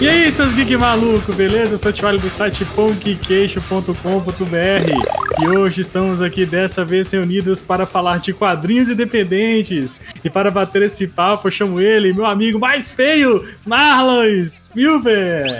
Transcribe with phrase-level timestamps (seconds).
[0.00, 1.74] E aí, seus geek maluco, beleza?
[1.74, 7.86] Eu sou o Tivalho do site pongqueixo.com.br e hoje estamos aqui dessa vez reunidos para
[7.86, 10.00] falar de quadrinhos independentes.
[10.22, 15.50] E para bater esse papo, eu chamo ele, meu amigo mais feio, Marlon Spielberg.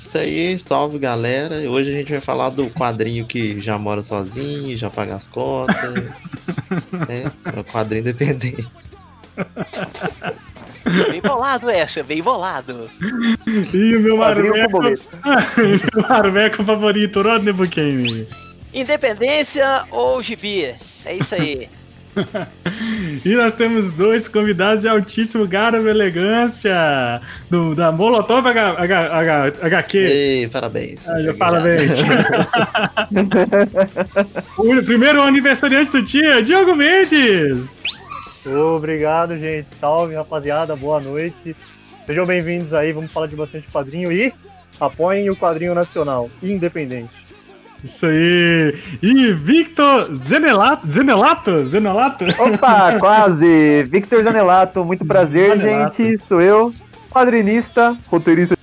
[0.00, 1.56] Isso aí, salve galera.
[1.70, 5.94] Hoje a gente vai falar do quadrinho que já mora sozinho, já paga as contas.
[7.08, 7.30] né?
[7.54, 8.68] É o quadrinho independente.
[11.10, 12.90] Bem bolado essa, bem bolado.
[13.72, 18.26] E o meu marmeco, meu marmeco favorito, Rodney Buchanan.
[18.72, 20.74] Independência ou gibi?
[21.04, 21.68] É isso aí.
[23.24, 29.18] e nós temos dois convidados de altíssimo garbo e elegância do, da Molotov H, H,
[29.18, 29.98] H, HQ.
[29.98, 31.08] Ei, parabéns.
[31.08, 32.02] Ah, parabéns.
[34.58, 37.82] o primeiro aniversariante do dia, Diogo Mendes.
[38.46, 39.68] Obrigado, gente.
[39.78, 40.74] Salve, rapaziada.
[40.74, 41.54] Boa noite.
[42.06, 42.92] Sejam bem-vindos aí.
[42.92, 44.32] Vamos falar de bastante quadrinho e
[44.80, 47.29] apoiem o quadrinho nacional, independente.
[47.82, 48.74] Isso aí.
[49.02, 52.24] E Victor Zenelato, Zenelato, Zenelato.
[52.38, 53.84] Opa, quase.
[53.84, 55.96] Victor Zenelato, muito prazer, Zenelato.
[55.96, 56.18] gente.
[56.18, 56.74] Sou eu,
[57.10, 58.56] quadrinista, roteirista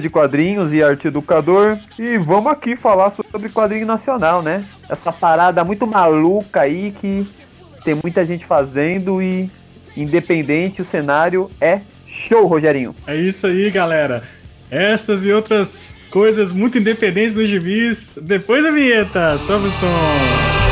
[0.00, 1.78] de quadrinhos e arte educador.
[1.98, 4.64] E vamos aqui falar sobre quadrinho nacional, né?
[4.88, 7.26] Essa parada muito maluca aí que
[7.84, 9.50] tem muita gente fazendo e
[9.96, 12.94] independente o cenário é show, Rogerinho.
[13.06, 14.24] É isso aí, galera.
[14.70, 18.16] Estas e outras coisas muito independentes nos gibis.
[18.22, 20.63] Depois da vinheta, sobe o som.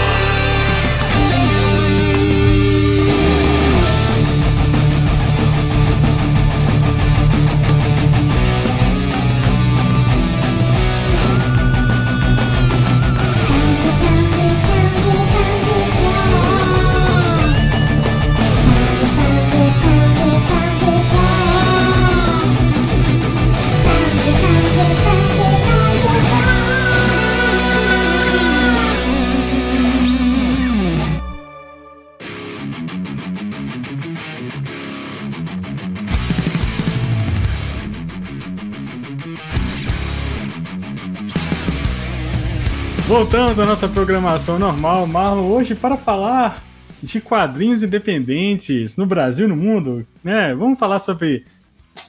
[43.23, 46.61] Voltamos à nossa programação normal, Marlon, hoje para falar
[47.01, 50.53] de quadrinhos independentes no Brasil e no mundo, né?
[50.57, 51.47] Vamos falar sobre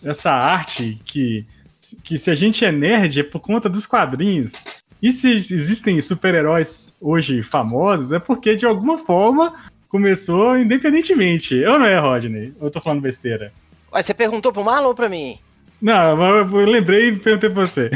[0.04, 1.46] essa arte que,
[2.04, 4.54] que se a gente é nerd é por conta dos quadrinhos.
[5.00, 9.54] E se existem super-heróis hoje famosos, é porque de alguma forma
[9.88, 11.54] começou independentemente.
[11.54, 12.56] Eu não é, Rodney?
[12.60, 13.54] Eu tô falando besteira.
[13.94, 15.38] Ué, você perguntou pro Marlon ou pra mim?
[15.80, 17.92] Não, mas eu lembrei e perguntei pra você.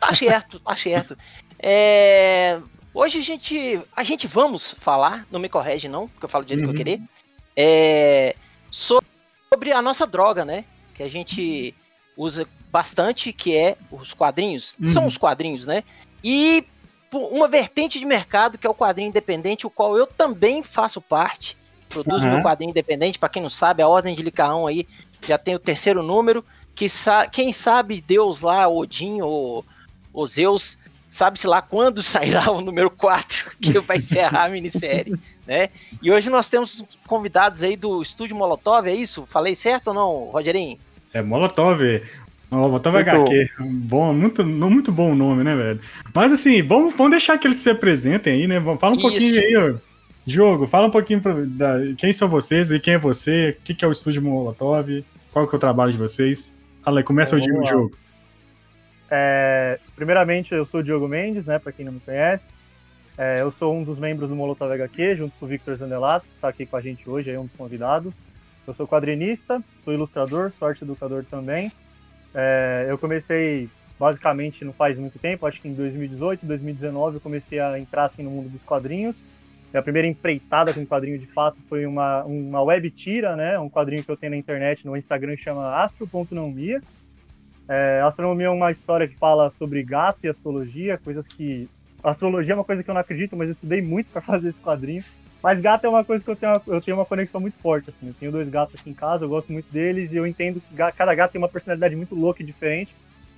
[0.00, 1.18] Tá certo, tá certo.
[1.62, 2.58] É...
[2.92, 6.48] Hoje a gente, a gente vamos falar, não me corrige não, porque eu falo do
[6.48, 6.72] jeito uhum.
[6.72, 6.84] que eu uhum.
[6.84, 7.02] querer,
[7.56, 8.34] é...
[8.70, 10.64] sobre a nossa droga, né?
[10.94, 11.74] Que a gente
[12.16, 14.76] usa bastante, que é os quadrinhos.
[14.80, 14.86] Uhum.
[14.86, 15.84] São os quadrinhos, né?
[16.22, 16.64] E
[17.12, 21.56] uma vertente de mercado que é o quadrinho independente, o qual eu também faço parte.
[21.88, 22.34] Produzo uhum.
[22.34, 24.86] meu quadrinho independente, para quem não sabe, a Ordem de Licaão aí
[25.26, 26.44] já tem o terceiro número.
[26.74, 29.64] Que sa quem sabe Deus lá, Odin ou,
[30.12, 30.78] ou Zeus,
[31.10, 35.14] sabe-se lá quando sairá o número 4, que vai encerrar a minissérie,
[35.46, 35.68] né?
[36.00, 39.26] E hoje nós temos convidados aí do Estúdio Molotov, é isso?
[39.26, 40.78] Falei certo ou não, Rogerinho?
[41.12, 41.80] É Molotov.
[42.50, 43.50] Molotov muito HQ.
[43.60, 45.80] Bom, muito, muito bom o nome, né, velho?
[46.14, 48.60] Mas assim, vamos, vamos deixar que eles se apresentem aí, né?
[48.78, 49.08] Fala um isso.
[49.08, 49.90] pouquinho aí, ó.
[50.26, 53.74] Jogo, fala um pouquinho pra, da, quem são vocês e quem é você, o que,
[53.74, 56.56] que é o Estúdio Molotov, qual que é o trabalho de vocês.
[56.84, 57.92] Fala aí, começa o jogo.
[59.10, 62.44] É, primeiramente, eu sou o Diogo Mendes, né, para quem não me conhece.
[63.18, 66.34] É, eu sou um dos membros do Molotov HQ, junto com o Victor Zandelato, que
[66.34, 68.14] está aqui com a gente hoje, aí um dos convidados.
[68.66, 71.72] Eu sou quadrinista, sou ilustrador, sou arte educador também.
[72.34, 73.68] É, eu comecei
[73.98, 78.22] basicamente não faz muito tempo, acho que em 2018, 2019 eu comecei a entrar assim,
[78.22, 79.14] no mundo dos quadrinhos.
[79.74, 83.58] A primeira empreitada com quadrinho de fato foi uma, uma web tira, né?
[83.58, 86.80] Um quadrinho que eu tenho na internet, no Instagram, chama astro.nomia.
[87.70, 91.68] É, astronomia é uma história que fala sobre gato e astrologia, coisas que.
[92.02, 94.58] Astrologia é uma coisa que eu não acredito, mas eu estudei muito para fazer esse
[94.58, 95.04] quadrinho.
[95.40, 97.90] Mas gato é uma coisa que eu tenho, eu tenho uma conexão muito forte.
[97.90, 98.08] Assim.
[98.08, 100.74] Eu tenho dois gatos aqui em casa, eu gosto muito deles e eu entendo que
[100.92, 102.92] cada gato tem uma personalidade muito louca e diferente.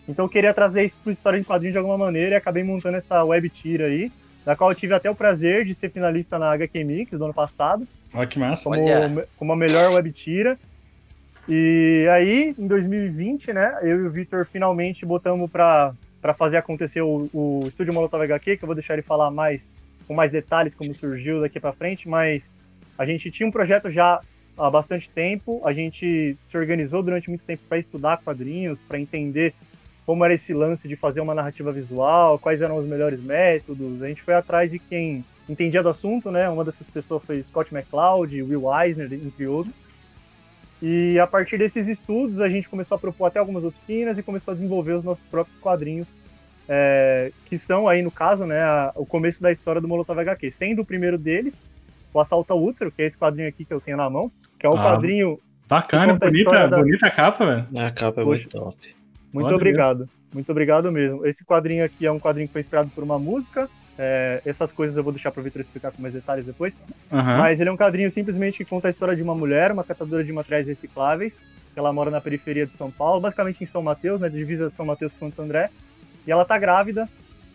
[0.09, 2.97] Então eu queria trazer isso para história em quadrinho de alguma maneira e acabei montando
[2.97, 4.11] essa web tira aí,
[4.47, 7.35] da qual eu tive até o prazer de ser finalista na HQ Mix do ano
[7.35, 7.87] passado.
[8.15, 8.65] Olha que massa.
[8.65, 10.59] Como, como a melhor web tira.
[11.49, 17.03] E aí, em 2020, né, eu e o Victor finalmente botamos para para fazer acontecer
[17.03, 19.61] o, o Estúdio Molotov HQ, que eu vou deixar ele falar mais
[20.07, 22.43] com mais detalhes como surgiu daqui para frente, mas
[22.97, 24.21] a gente tinha um projeto já
[24.57, 29.53] há bastante tempo, a gente se organizou durante muito tempo para estudar quadrinhos, para entender
[30.07, 34.03] como era esse lance de fazer uma narrativa visual, quais eram os melhores métodos.
[34.03, 36.49] A gente foi atrás de quem entendia do assunto, né?
[36.49, 39.75] Uma dessas pessoas foi Scott McCloud, Will Eisner, entre outros.
[40.83, 44.51] E a partir desses estudos, a gente começou a propor até algumas oficinas e começou
[44.51, 46.09] a desenvolver os nossos próprios quadrinhos,
[46.69, 50.55] é, que são aí, no caso, né, a, o começo da história do Molotov HQ.
[50.59, 51.55] Sendo o primeiro deles,
[52.13, 54.67] o Assalto ao Útero, que é esse quadrinho aqui que eu tenho na mão, que
[54.67, 55.39] é um ah, quadrinho...
[55.69, 56.79] Bacana, bonita, da...
[56.79, 57.67] bonita capa, velho.
[57.79, 58.77] A capa é muito top.
[59.33, 59.99] Muito Olha obrigado.
[60.01, 60.13] Mesmo.
[60.35, 61.25] Muito obrigado mesmo.
[61.25, 63.69] Esse quadrinho aqui é um quadrinho que foi inspirado por uma música,
[63.99, 66.73] é, essas coisas eu vou deixar para o Vitor explicar com mais detalhes depois.
[67.11, 67.23] Uhum.
[67.23, 70.25] Mas ele é um quadrinho simplesmente que conta a história de uma mulher, uma catadora
[70.25, 71.33] de materiais recicláveis,
[71.73, 74.71] que ela mora na periferia de São Paulo, basicamente em São Mateus, na né, divisa
[74.71, 75.71] de São Mateus com Santo André.
[76.27, 77.09] E ela tá grávida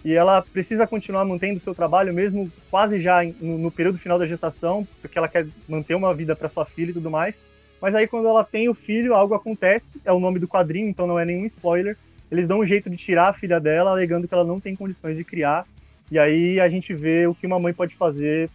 [0.04, 4.20] e ela precisa continuar mantendo o seu trabalho, mesmo quase já no, no período final
[4.20, 7.36] da gestação, porque ela quer manter uma vida para sua filha e tudo mais.
[7.82, 11.08] Mas aí quando ela tem o filho, algo acontece, é o nome do quadrinho, então
[11.08, 11.98] não é nenhum spoiler.
[12.32, 15.16] Eles dão um jeito de tirar a filha dela, alegando que ela não tem condições
[15.16, 15.66] de criar
[16.12, 18.50] e aí a gente vê o que uma mãe pode fazer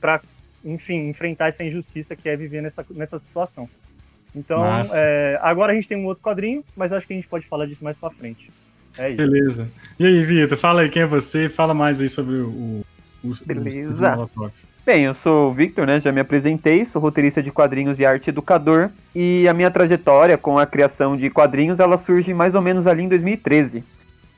[0.00, 0.20] para,
[0.64, 3.68] enfim, enfrentar essa injustiça que é viver nessa, nessa situação.
[4.34, 4.58] Então,
[4.94, 7.66] é, agora a gente tem um outro quadrinho, mas acho que a gente pode falar
[7.66, 8.48] disso mais pra frente.
[8.98, 9.16] É isso.
[9.16, 9.70] Beleza.
[9.98, 12.84] E aí, Vitor, fala aí quem é você, fala mais aí sobre o.
[13.24, 14.28] o Beleza.
[14.36, 14.50] O
[14.84, 16.00] Bem, eu sou o Victor, né?
[16.00, 18.90] Já me apresentei, sou roteirista de quadrinhos e arte educador.
[19.14, 23.02] E a minha trajetória com a criação de quadrinhos, ela surge mais ou menos ali
[23.02, 23.84] em 2013.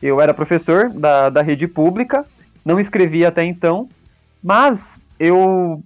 [0.02, 2.24] Eu era professor da, da rede pública
[2.64, 3.88] não escrevia até então,
[4.42, 5.82] mas eu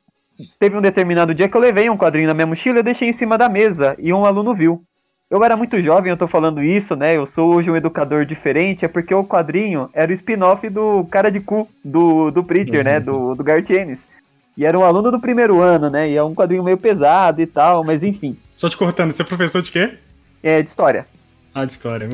[0.59, 3.13] teve um determinado dia que eu levei um quadrinho na minha mochila e deixei em
[3.13, 4.83] cima da mesa e um aluno viu.
[5.31, 7.17] Eu era muito jovem, eu tô falando isso, né?
[7.17, 11.31] Eu sou hoje um educador diferente, é porque o quadrinho era o spin-off do Cara
[11.31, 12.85] de Cu, do, do Preacher, uhum.
[12.85, 13.01] né?
[13.01, 13.99] Do, do Gartienes.
[14.57, 16.09] E era um aluno do primeiro ano, né?
[16.09, 18.37] E é um quadrinho meio pesado e tal, mas enfim.
[18.57, 19.95] Só te cortando, você é professor de quê?
[20.43, 21.07] É, de história.
[21.53, 22.09] Ah, de história.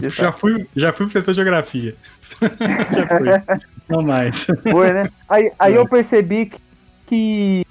[0.00, 1.94] Já fui, já fui professor de geografia.
[2.40, 3.60] já fui.
[3.88, 4.46] Não mais.
[4.70, 5.10] Foi, né?
[5.28, 6.50] Aí, aí eu percebi
[7.06, 7.66] que,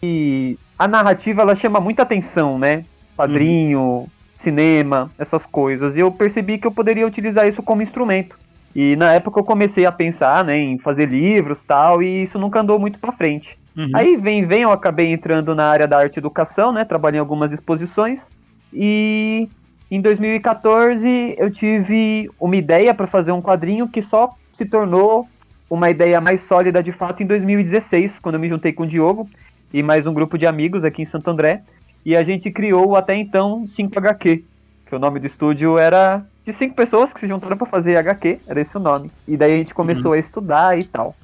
[0.00, 2.84] que, a narrativa ela chama muita atenção, né?
[3.16, 4.06] Padrinho, uhum.
[4.38, 5.94] cinema, essas coisas.
[5.94, 8.36] E eu percebi que eu poderia utilizar isso como instrumento.
[8.74, 12.60] E na época eu comecei a pensar, né, em fazer livros tal, e isso nunca
[12.60, 13.58] andou muito para frente.
[13.76, 13.90] Uhum.
[13.94, 16.84] Aí vem, vem, eu acabei entrando na área da arte e educação, né?
[16.84, 18.28] Trabalhei em algumas exposições.
[18.72, 19.48] E
[19.90, 25.28] em 2014 eu tive uma ideia para fazer um quadrinho que só se tornou
[25.68, 29.28] uma ideia mais sólida de fato em 2016, quando eu me juntei com o Diogo
[29.72, 31.62] e mais um grupo de amigos aqui em Santo André.
[32.04, 34.42] E a gente criou até então 5HQ,
[34.86, 38.40] que o nome do estúdio era de cinco pessoas que se juntaram para fazer HQ,
[38.46, 39.10] era esse o nome.
[39.28, 40.16] E daí a gente começou uhum.
[40.16, 41.14] a estudar e tal.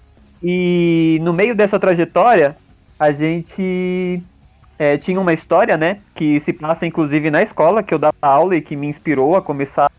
[0.42, 2.56] E no meio dessa trajetória,
[2.98, 4.22] a gente
[4.78, 8.56] é, tinha uma história, né, que se passa inclusive na escola, que eu dava aula
[8.56, 9.90] e que me inspirou a começar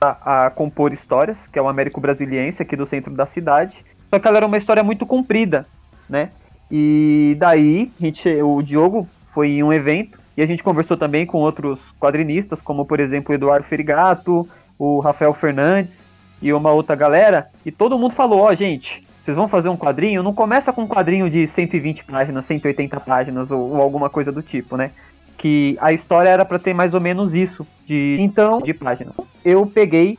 [0.00, 3.84] a, a compor histórias, que é o Américo Brasiliense, aqui do centro da cidade.
[4.10, 5.66] Só que ela era uma história muito comprida,
[6.08, 6.30] né?
[6.70, 11.38] E daí, gente, o Diogo foi em um evento e a gente conversou também com
[11.38, 16.04] outros quadrinistas, como por exemplo o Eduardo Ferigato, o Rafael Fernandes
[16.42, 19.76] e uma outra galera, e todo mundo falou, ó, oh, gente, vocês vão fazer um
[19.76, 24.30] quadrinho, não começa com um quadrinho de 120 páginas, 180 páginas ou, ou alguma coisa
[24.30, 24.92] do tipo, né?
[25.36, 29.16] Que a história era para ter mais ou menos isso, de então, de páginas.
[29.44, 30.16] Eu peguei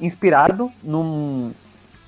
[0.00, 1.52] inspirado num,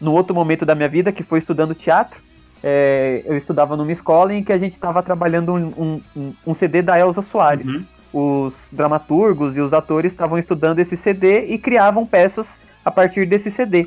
[0.00, 2.18] num outro momento da minha vida, que foi estudando teatro.
[2.62, 6.80] É, eu estudava numa escola em que a gente estava trabalhando um, um, um, CD
[6.80, 7.66] da Elza Soares.
[7.66, 7.84] Uhum.
[8.10, 12.48] Os dramaturgos e os atores estavam estudando esse CD e criavam peças
[12.82, 13.86] a partir desse CD.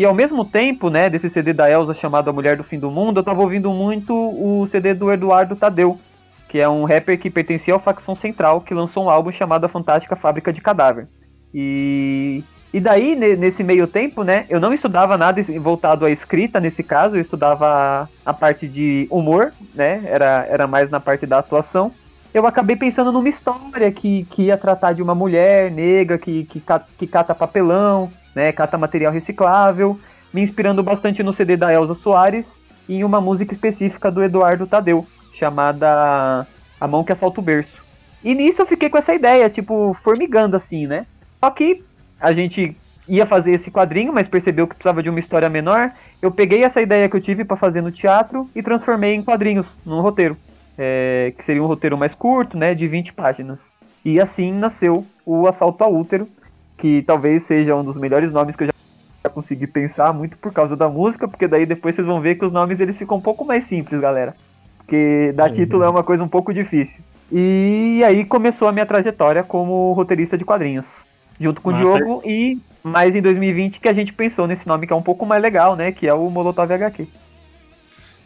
[0.00, 2.90] E ao mesmo tempo, né, desse CD da Elsa chamado A Mulher do Fim do
[2.90, 6.00] Mundo, eu tava ouvindo muito o CD do Eduardo Tadeu,
[6.48, 9.68] que é um rapper que pertencia ao Facção Central, que lançou um álbum chamado A
[9.68, 11.06] Fantástica Fábrica de Cadáver.
[11.52, 12.42] E,
[12.72, 17.16] e daí, nesse meio tempo, né, eu não estudava nada voltado à escrita nesse caso,
[17.16, 21.92] eu estudava a parte de humor, né, era, era mais na parte da atuação.
[22.32, 26.62] Eu acabei pensando numa história que, que ia tratar de uma mulher negra que, que,
[26.96, 29.98] que cata papelão, né, cata material reciclável,
[30.32, 32.58] me inspirando bastante no CD da Elza Soares
[32.88, 35.06] e em uma música específica do Eduardo Tadeu,
[35.38, 36.46] chamada
[36.80, 37.80] A Mão que Assalta o Berço.
[38.22, 41.06] E nisso eu fiquei com essa ideia, tipo, formigando assim, né?
[41.40, 41.82] Só que
[42.20, 42.76] a gente
[43.08, 45.90] ia fazer esse quadrinho, mas percebeu que precisava de uma história menor.
[46.20, 49.66] Eu peguei essa ideia que eu tive para fazer no teatro e transformei em quadrinhos,
[49.84, 50.36] num roteiro.
[50.78, 53.60] É, que seria um roteiro mais curto, né, de 20 páginas.
[54.04, 56.28] E assim nasceu o Assalto ao Útero,
[56.80, 60.74] que talvez seja um dos melhores nomes que eu já conseguir pensar muito por causa
[60.74, 63.44] da música, porque daí depois vocês vão ver que os nomes eles ficam um pouco
[63.44, 64.34] mais simples, galera.
[64.78, 65.56] Porque dar Uhum.
[65.56, 67.02] título é uma coisa um pouco difícil.
[67.30, 71.06] E aí começou a minha trajetória como roteirista de quadrinhos,
[71.38, 71.84] junto com o Massa.
[71.84, 75.26] Diogo e mais em 2020 que a gente pensou nesse nome que é um pouco
[75.26, 77.06] mais legal, né, que é o Molotov HQ.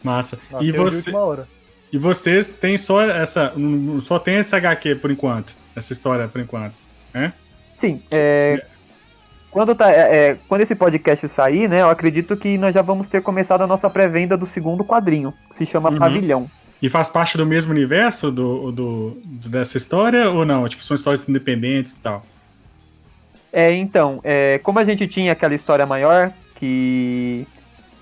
[0.01, 0.39] Massa.
[0.49, 1.11] Nossa, E, você,
[1.91, 3.53] e vocês têm só essa.
[4.01, 5.55] Só tem esse HQ por enquanto.
[5.75, 6.73] Essa história por enquanto.
[7.75, 8.65] Sim, é,
[9.51, 13.07] quando, tá, é, é, quando esse podcast sair, né, eu acredito que nós já vamos
[13.07, 15.97] ter começado a nossa pré-venda do segundo quadrinho, que se chama Uhum.
[15.97, 16.51] Pavilhão.
[16.81, 20.67] E faz parte do mesmo universo do, do, dessa história ou não?
[20.67, 22.25] Tipo, são histórias independentes e tal.
[23.51, 27.47] É, então, é, como a gente tinha aquela história maior, que,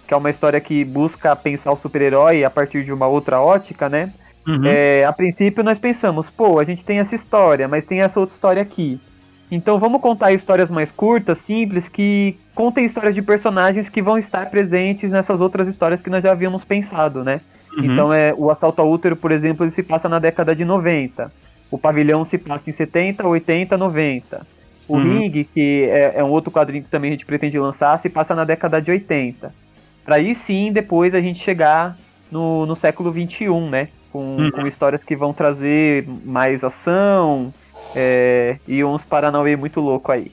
[0.07, 3.87] que é uma história que busca pensar o super-herói a partir de uma outra ótica,
[3.87, 4.11] né?
[4.47, 4.65] Uhum.
[4.65, 8.33] É, a princípio nós pensamos, pô, a gente tem essa história, mas tem essa outra
[8.33, 8.99] história aqui.
[9.55, 14.49] Então vamos contar histórias mais curtas, simples, que contem histórias de personagens que vão estar
[14.49, 17.39] presentes nessas outras histórias que nós já havíamos pensado, né?
[17.77, 17.85] Uhum.
[17.85, 21.31] Então é o assalto ao útero, por exemplo, ele se passa na década de 90.
[21.69, 24.45] O pavilhão se passa em 70, 80, 90.
[24.87, 25.03] O Uhum.
[25.19, 28.33] Ring, que é, é um outro quadrinho que também a gente pretende lançar, se passa
[28.35, 29.53] na década de 80.
[30.03, 31.95] Pra aí sim, depois a gente chegar
[32.31, 33.87] no, no século 21, né?
[34.11, 34.51] Com, Uhum.
[34.51, 37.53] com histórias que vão trazer mais ação
[37.95, 40.31] é, e uns Paranauê muito louco aí.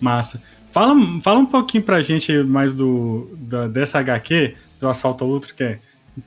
[0.00, 0.42] Massa.
[0.72, 5.54] Fala, fala um pouquinho pra gente mais do, da, dessa HQ, do Assalto ao Outro,
[5.54, 5.78] que é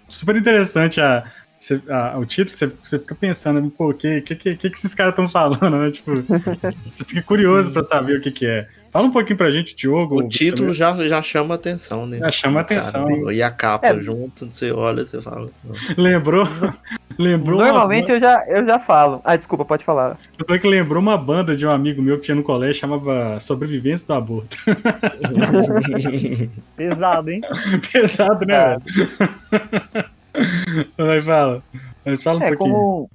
[0.07, 1.25] super interessante a,
[1.59, 4.93] cê- a- o título, você, você fica pensando, pô, o que, que, que, que esses
[4.93, 5.91] caras estão falando, né?
[5.91, 6.11] Tipo,
[6.85, 8.67] você fica curioso pra saber o que, que é.
[8.91, 10.19] Fala um pouquinho pra gente, Diogo.
[10.19, 12.17] O título já, já chama atenção, né?
[12.19, 13.31] Já chama Cara, atenção.
[13.31, 13.99] e a capa É.
[13.99, 15.49] junto, você olha, você fala.
[15.97, 16.47] Lembrou?
[17.19, 19.21] lembrou Normalmente uma, eu já, eu já falo.
[19.23, 20.17] Ah, desculpa, pode falar.
[20.39, 23.39] eu tô que lembrou uma banda de um amigo meu que tinha no colégio, chamava
[23.39, 24.57] Sobrevivência do Aborto.
[26.75, 27.41] Pesado, hein?
[27.91, 28.77] Pesado, né?
[30.97, 31.63] Mas fala.
[32.05, 32.73] Mas fala um É, pouquinho.
[32.73, 33.09] como,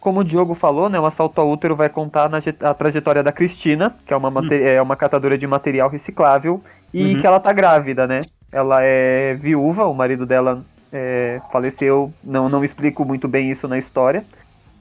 [0.00, 3.32] como o Diogo falou, né, o assalto ao útero vai contar na, a trajetória da
[3.32, 6.62] Cristina, que é uma, mate- é uma catadora de material reciclável,
[6.92, 7.20] e Uhum.
[7.20, 8.20] que ela tá grávida, né?
[8.50, 10.62] Ela é viúva, o marido dela
[10.92, 14.24] é, faleceu, não, não explico muito bem isso na história.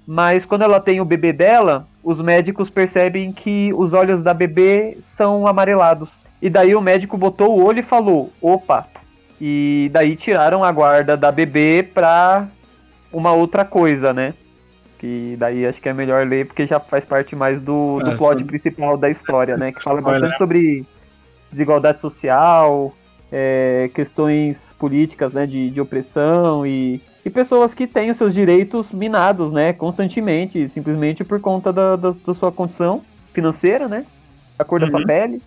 [0.07, 4.97] Mas quando ela tem o bebê dela, os médicos percebem que os olhos da bebê
[5.17, 6.07] são amarelados.
[6.41, 8.87] E daí o médico botou o olho e falou: opa!
[9.41, 12.47] E daí tiraram a guarda da bebê pra
[13.11, 14.33] uma outra coisa, né?
[14.97, 18.15] Que daí acho que é melhor ler porque já faz parte mais do, do Ah,
[18.15, 19.71] plot principal da história, né?
[19.71, 20.85] Que fala bastante sobre
[21.51, 22.93] desigualdade social,
[23.31, 25.45] é, questões políticas, né?
[25.45, 29.71] De, de opressão e, e pessoas que têm os seus direitos minados, né?
[29.73, 34.05] Constantemente, simplesmente por conta da, da, da sua condição financeira, né?
[34.57, 35.05] A cor da sua Uhum.
[35.05, 35.41] pele.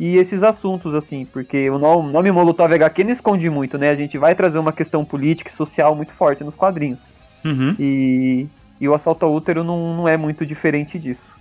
[0.00, 3.90] E esses assuntos, assim, porque o no- o nome Molotov HQ não esconde muito, né?
[3.90, 7.00] A gente vai trazer uma questão política e social muito forte nos quadrinhos.
[7.44, 7.74] Uhum.
[7.78, 8.48] E,
[8.80, 11.36] e o assalto ao útero não, não é muito diferente disso.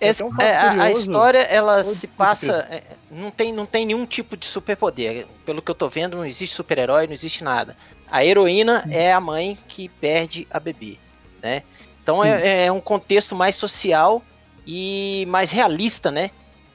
[0.00, 2.66] Esse- Então, um é, a, a história, ela Oh, se passa.
[2.70, 5.26] é, não, tem, não tem nenhum tipo de superpoder.
[5.46, 7.76] Pelo que eu tô vendo, não existe super-herói, não existe nada.
[8.10, 8.90] A heroína Hum.
[8.92, 10.98] é a mãe que perde a bebê,
[11.42, 11.62] né?
[12.02, 14.22] Então é, é um contexto mais social
[14.66, 16.30] e mais realista, né?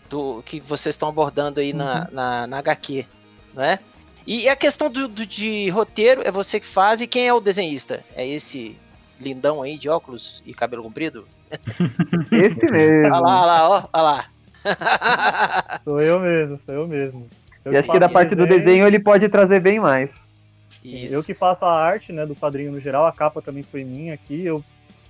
[0.10, 2.08] Do que vocês estão abordando aí na, Uhum.
[2.12, 3.06] na, na HQ,
[3.54, 3.80] né?
[4.28, 7.40] E a questão do, do- de roteiro é você que faz e quem é o
[7.40, 8.04] desenhista?
[8.16, 8.76] É esse
[9.22, 11.28] lindão aí de óculos e cabelo comprido?
[12.32, 13.14] Esse mesmo.
[13.14, 14.26] Olha lá, olha lá, ó, olha lá.
[15.84, 17.28] Sou eu mesmo, sou eu mesmo.
[17.66, 20.24] Eu E acho que da faço parte do desenho ele pode trazer bem mais.
[20.84, 21.14] Isso.
[21.14, 24.14] Eu que faço a arte, né, do quadrinho no geral, a capa também foi minha
[24.14, 24.46] aqui.
[24.46, 24.64] Eu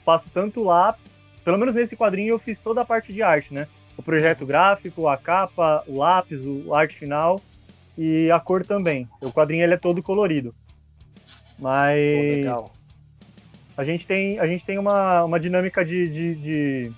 [0.06, 0.96] faço tanto lá,
[1.44, 3.68] pelo menos nesse quadrinho eu fiz toda a parte de arte, né?
[3.98, 7.40] O projeto gráfico, a capa, o lápis, o arte final
[7.98, 9.08] e a cor também.
[9.22, 10.54] O quadrinho ele é todo colorido.
[11.58, 12.72] Pô, Mas legal.
[13.76, 16.92] A gente tem, a gente tem uma, uma dinâmica de, de, de,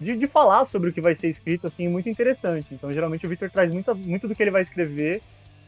[0.00, 2.68] de, de falar sobre o que vai ser escrito, assim, muito interessante.
[2.72, 5.22] Então, geralmente, o Victor traz muita, muito do que ele vai escrever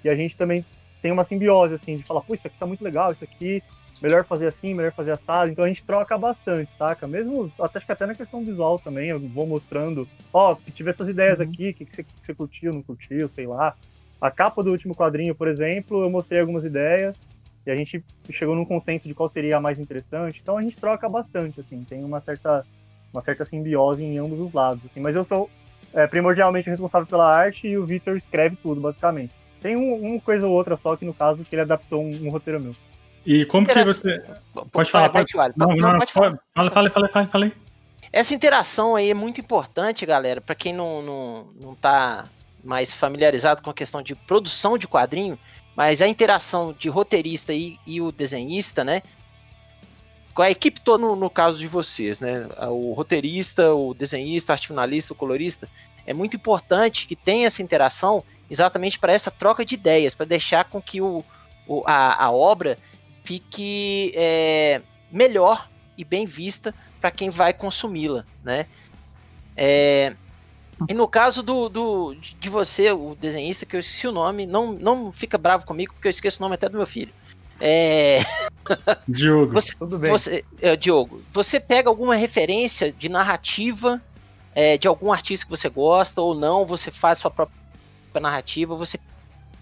[0.04, 0.64] e a gente também
[1.02, 3.62] tem uma simbiose, assim, de falar, pô, isso aqui tá muito legal, isso aqui,
[4.02, 5.50] melhor fazer assim, melhor fazer assado.
[5.50, 7.06] Então, a gente troca bastante, saca?
[7.06, 11.08] Mesmo, até, acho que até na questão visual também, eu vou mostrando, ó, tive essas
[11.08, 13.74] ideias aqui, o que, que você curtiu, não curtiu, sei lá.
[14.20, 17.16] A capa do último quadrinho, por exemplo, eu mostrei algumas ideias,
[17.68, 20.40] e a gente chegou num consenso de qual seria a mais interessante.
[20.42, 22.64] Então a gente troca bastante, assim, tem uma certa,
[23.12, 24.82] uma certa simbiose em ambos os lados.
[24.86, 25.00] Assim.
[25.00, 25.50] Mas eu sou
[25.92, 29.34] é, primordialmente responsável pela arte e o Victor escreve tudo, basicamente.
[29.60, 32.30] Tem um, uma coisa ou outra só que, no caso, que ele adaptou um, um
[32.30, 32.74] roteiro meu.
[33.26, 34.22] E como que você.
[34.72, 36.38] Pode falar, pode, Não, não, não, pode falar.
[36.54, 37.52] fala, fala, fala, fala, fala.
[38.10, 42.24] Essa interação aí é muito importante, galera, pra quem não, não, não tá
[42.64, 45.38] mais familiarizado com a questão de produção de quadrinho,
[45.78, 49.00] mas a interação de roteirista e, e o desenhista, né?
[50.34, 52.48] Com a equipe toda, no, no, caso de vocês, né?
[52.68, 55.68] O roteirista, o desenhista, arte finalista, o colorista,
[56.04, 60.64] é muito importante que tenha essa interação exatamente para essa troca de ideias, para deixar
[60.64, 61.24] com que o,
[61.64, 62.76] o a, a, obra
[63.22, 64.82] fique é,
[65.12, 68.66] melhor e bem vista para quem vai consumi-la, né?
[69.56, 70.16] É,
[70.86, 74.72] e no caso do, do, de você, o desenhista, que eu esqueci o nome, não,
[74.72, 77.12] não fica bravo comigo, porque eu esqueço o nome até do meu filho.
[77.60, 78.20] É...
[79.08, 79.52] Diogo.
[79.52, 80.10] Você, Tudo bem.
[80.10, 84.00] Você, é, Diogo, você pega alguma referência de narrativa
[84.54, 87.56] é, de algum artista que você gosta ou não, você faz sua própria
[88.20, 88.98] narrativa, você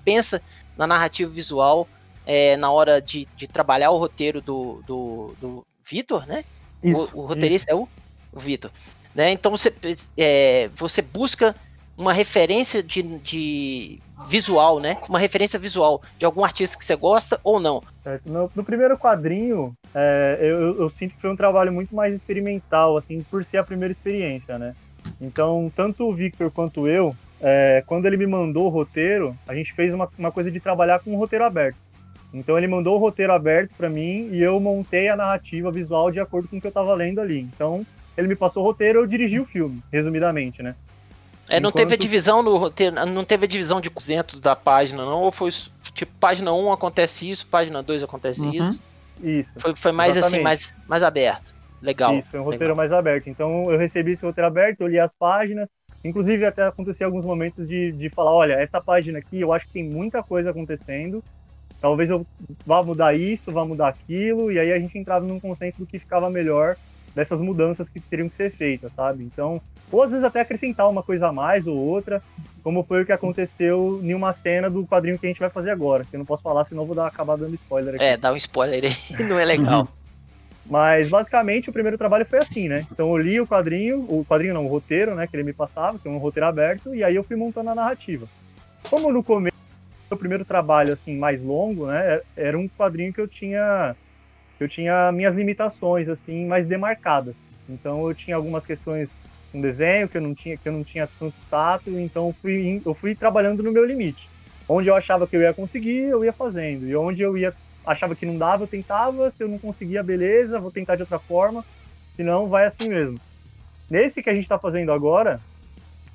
[0.05, 0.43] pensa
[0.77, 1.89] na narrativa visual
[2.25, 6.45] é, na hora de, de trabalhar o roteiro do, do, do Vitor, né?
[6.83, 7.79] Isso, o, o roteirista isso.
[7.79, 7.89] é o,
[8.33, 8.71] o Vitor.
[9.17, 9.33] Né?
[9.33, 9.73] Então você,
[10.15, 11.55] é, você busca
[11.97, 14.99] uma referência de, de, visual, né?
[15.09, 17.83] Uma referência visual de algum artista que você gosta ou não.
[18.27, 22.99] No, no primeiro quadrinho, é, eu, eu, sinto que foi um trabalho muito mais experimental,
[22.99, 24.77] assim, por ser a primeira experiência, né?
[25.19, 29.73] Então, tanto o Victor quanto eu, é, quando ele me mandou o roteiro, a gente
[29.73, 31.79] fez uma, uma coisa de trabalhar com o roteiro aberto.
[32.35, 36.21] Então ele mandou o roteiro aberto para mim e eu montei a narrativa visual de
[36.21, 37.41] acordo com o que eu estava lendo ali.
[37.41, 40.75] Então ele me passou o roteiro, eu dirigi o filme, resumidamente, né?
[41.49, 41.83] É, não Enquanto...
[41.83, 45.23] teve a divisão no roteiro, não teve a divisão de dentro da página, não?
[45.23, 45.51] Ou foi
[45.95, 48.53] tipo, página 1 acontece isso, página 2 acontece uhum.
[48.53, 48.81] isso?
[49.23, 49.51] Isso.
[49.57, 50.37] Foi, foi mais assim, exatamente.
[50.37, 51.55] assim, mais, mais aberto.
[51.81, 52.15] Legal.
[52.17, 52.77] Isso, foi um roteiro legal.
[52.77, 53.29] mais aberto.
[53.29, 55.69] Então eu recebi esse roteiro aberto, eu li as páginas.
[56.05, 59.73] Inclusive até aconteceu alguns momentos de, de falar, olha, essa página aqui eu acho que
[59.73, 61.23] tem muita coisa acontecendo.
[61.81, 62.27] Talvez eu
[62.65, 65.99] vá mudar isso, vá mudar aquilo, e aí a gente entrava num consenso do que
[65.99, 66.77] ficava melhor
[67.17, 69.25] dessas mudanças que teriam que ser feitas, sabe?
[69.25, 69.59] Então,
[69.91, 72.23] ou às vezes até acrescentar uma coisa a mais ou outra,
[72.63, 75.71] como foi o que aconteceu em uma cena do quadrinho que a gente vai fazer
[75.71, 78.05] agora, que eu não posso falar, senão vou dar, acabar dando spoiler aqui.
[78.05, 79.89] É, dá um spoiler aí, não é legal.
[80.67, 82.87] Mas basicamente o primeiro trabalho foi assim, né?
[82.93, 85.99] Então eu li o quadrinho, o quadrinho não, o roteiro, né, que ele me passava,
[85.99, 88.27] que é um roteiro aberto, e aí eu fui montando a narrativa.
[88.91, 89.57] Como no começo,
[90.11, 93.97] o primeiro trabalho assim mais longo, né, era um quadrinho que eu tinha
[94.63, 97.35] eu tinha minhas limitações assim mais demarcadas.
[97.69, 99.09] Então eu tinha algumas questões
[99.53, 102.83] com desenho que eu não tinha que eu não tinha tanto tato, então eu fui
[102.85, 104.29] eu fui trabalhando no meu limite.
[104.69, 106.87] Onde eu achava que eu ia conseguir, eu ia fazendo.
[106.87, 107.53] E onde eu ia
[107.87, 111.21] achava que não dava, eu tentava, se eu não conseguia, beleza, vou tentar de outra
[111.21, 111.65] forma.
[112.17, 113.21] Se não, vai assim mesmo.
[113.89, 115.41] Nesse que a gente está fazendo agora,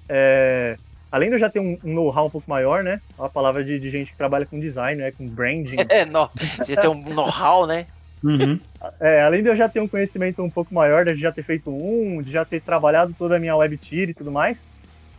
[0.09, 0.75] é,
[1.09, 2.99] além de eu já ter um, um know-how um pouco maior, né?
[3.17, 5.11] A palavra de, de, gente que trabalha com design, né?
[5.11, 5.77] Com branding.
[5.87, 7.87] É, no, você tem um know-how, né?
[8.23, 8.59] Uhum.
[8.99, 11.69] É, além de eu já ter um conhecimento um pouco maior, de já ter feito
[11.69, 14.57] um, de já ter trabalhado toda a minha web tier e tudo mais,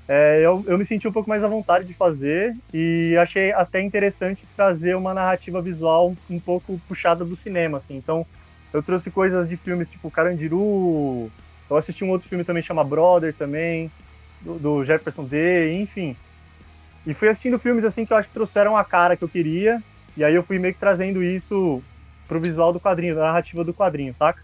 [0.09, 3.81] é, eu, eu me senti um pouco mais à vontade de fazer e achei até
[3.81, 7.97] interessante trazer uma narrativa visual um pouco puxada do cinema, assim.
[7.97, 8.27] Então,
[8.73, 11.31] eu trouxe coisas de filmes tipo Carandiru,
[11.71, 13.91] eu assisti um outro filme também chama Brother também,
[14.41, 16.17] do, do Jefferson D, enfim.
[17.07, 19.81] E fui assistindo filmes assim que eu acho que trouxeram a cara que eu queria,
[20.17, 21.83] e aí eu fui meio que trazendo isso
[22.33, 24.41] pro visual do quadrinho, da narrativa do quadrinho, saca?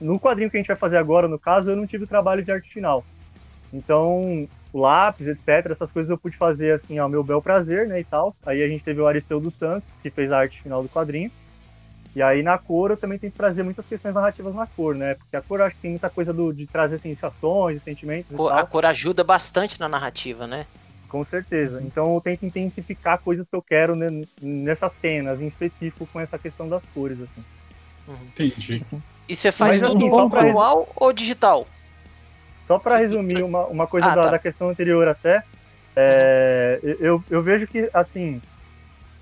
[0.00, 2.50] No quadrinho que a gente vai fazer agora, no caso, eu não tive trabalho de
[2.50, 3.04] arte final.
[3.72, 8.04] Então, lápis, etc., essas coisas eu pude fazer assim ao meu bel prazer, né, e
[8.04, 8.34] tal.
[8.44, 11.30] Aí a gente teve o Aristeu dos Santos, que fez a arte final do quadrinho.
[12.16, 15.14] E aí na cor eu também tenho que trazer muitas questões narrativas na cor, né?
[15.14, 18.34] Porque a cor eu acho que tem muita coisa do, de trazer sensações, sentimentos.
[18.50, 20.66] A cor ajuda bastante na narrativa, né?
[21.10, 21.82] Com certeza.
[21.84, 23.94] Então eu tento intensificar coisas que eu quero
[24.40, 27.44] nessas cenas, em específico com essa questão das cores, assim.
[28.06, 28.14] Uhum.
[28.28, 28.82] Entendi.
[29.28, 31.04] E você faz Mas, tudo assim, manual pra...
[31.04, 31.66] ou digital?
[32.68, 34.30] Só para resumir uma, uma coisa ah, da, tá.
[34.30, 35.42] da, questão anterior até,
[35.96, 36.96] é, uhum.
[37.00, 38.40] eu, eu vejo que, assim,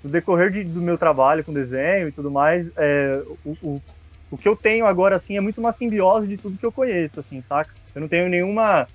[0.04, 3.82] no decorrer de, do meu trabalho com desenho e tudo mais, é, o, o,
[4.30, 7.20] o que eu tenho agora, assim, é muito uma simbiose de tudo que eu conheço,
[7.20, 7.70] assim, saca?
[7.94, 8.86] Eu não tenho nenhuma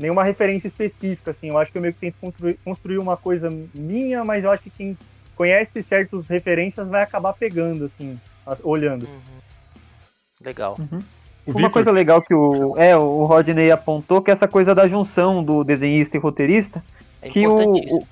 [0.00, 1.48] nenhuma referência específica, assim.
[1.48, 4.64] Eu acho que eu meio que tento construir, construir uma coisa minha, mas eu acho
[4.64, 4.98] que quem
[5.36, 8.18] conhece certas referências vai acabar pegando, assim,
[8.62, 9.04] olhando.
[9.04, 9.40] Uhum.
[10.40, 10.76] Legal.
[10.78, 11.00] Uhum.
[11.46, 15.42] Uma coisa legal que o, é, o Rodney apontou, que é essa coisa da junção
[15.42, 16.82] do desenhista e roteirista.
[17.20, 18.06] É que o, o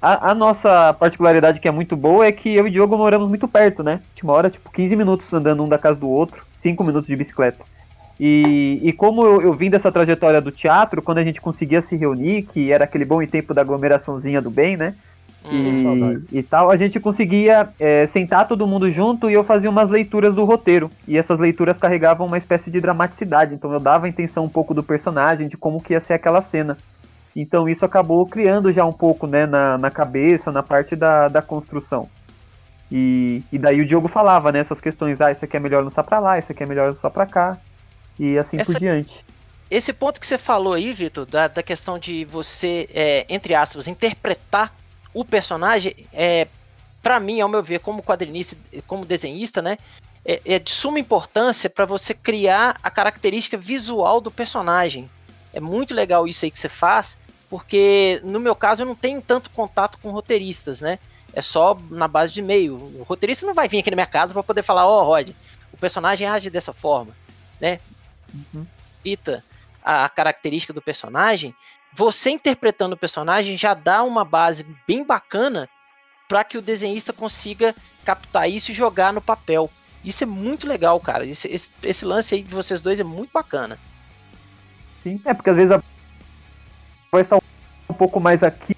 [0.00, 3.28] a, a, nossa particularidade que é muito boa é que eu e o Diogo moramos
[3.28, 4.00] muito perto, né?
[4.22, 7.64] Uma hora, tipo, 15 minutos andando um da casa do outro, 5 minutos de bicicleta.
[8.18, 11.96] E, e como eu, eu vim dessa trajetória do teatro, quando a gente conseguia se
[11.96, 14.94] reunir, que era aquele bom tempo da aglomeraçãozinha do bem, né?
[15.44, 19.70] Hum, e, e, tal, a gente conseguia é, sentar todo mundo junto e eu fazia
[19.70, 20.90] umas leituras do roteiro.
[21.06, 23.54] E essas leituras carregavam uma espécie de dramaticidade.
[23.54, 26.42] Então eu dava a intenção um pouco do personagem, de como que ia ser aquela
[26.42, 26.76] cena.
[27.34, 31.40] Então isso acabou criando já um pouco né, na, na cabeça, na parte da, da
[31.40, 32.08] construção.
[32.90, 36.02] E, e daí o Diogo falava, né, essas questões, ah, isso aqui é melhor lançar
[36.02, 37.56] pra lá, isso aqui é melhor lançar pra cá,
[38.18, 39.24] e assim Essa- por diante.
[39.70, 43.86] Esse ponto que você falou aí, Vitor, da, da questão de você, é, entre aspas,
[43.86, 44.74] interpretar
[45.12, 46.48] o personagem, é,
[47.02, 49.76] para mim, ao meu ver, como quadrinista, como desenhista, né,
[50.24, 55.08] é, é de suma importância para você criar a característica visual do personagem.
[55.52, 57.18] É muito legal isso aí que você faz,
[57.50, 60.98] porque no meu caso eu não tenho tanto contato com roteiristas, né?
[61.32, 62.74] É só na base de e-mail.
[62.74, 65.30] O roteirista não vai vir aqui na minha casa para poder falar, ó, Rod,
[65.72, 67.14] o personagem age dessa forma,
[67.60, 67.80] né?
[68.34, 68.66] Uhum.
[69.82, 71.54] A, a característica do personagem,
[71.94, 75.68] você interpretando o personagem já dá uma base bem bacana
[76.28, 79.70] para que o desenhista consiga captar isso e jogar no papel.
[80.04, 81.24] Isso é muito legal, cara.
[81.26, 83.78] Esse, esse, esse lance aí de vocês dois é muito bacana.
[85.02, 85.82] Sim, é porque às vezes a
[87.10, 87.38] voz tá
[87.88, 88.76] um pouco mais aqui,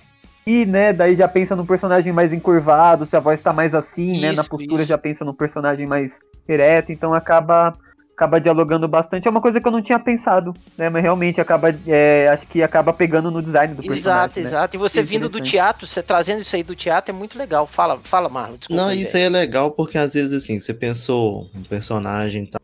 [0.66, 0.92] né?
[0.92, 4.32] Daí já pensa num personagem mais encurvado, se a voz tá mais assim, né?
[4.32, 4.88] Na Isso, postura isso.
[4.88, 6.12] já pensa num personagem mais
[6.48, 7.72] ereto, então acaba
[8.20, 9.26] acaba dialogando bastante.
[9.26, 10.90] É uma coisa que eu não tinha pensado, né?
[10.90, 14.00] Mas realmente acaba, é, acho que acaba pegando no design do personagem.
[14.00, 14.46] Exato, né?
[14.46, 14.76] exato.
[14.76, 17.66] E você Isso, vindo do teatro, você trazendo isso aí do teatro é muito legal.
[17.66, 18.58] Fala, fala, Marlon.
[18.58, 18.82] Desculpa.
[18.82, 22.60] Não, isso aí é legal porque às vezes assim, você pensou um personagem e tal.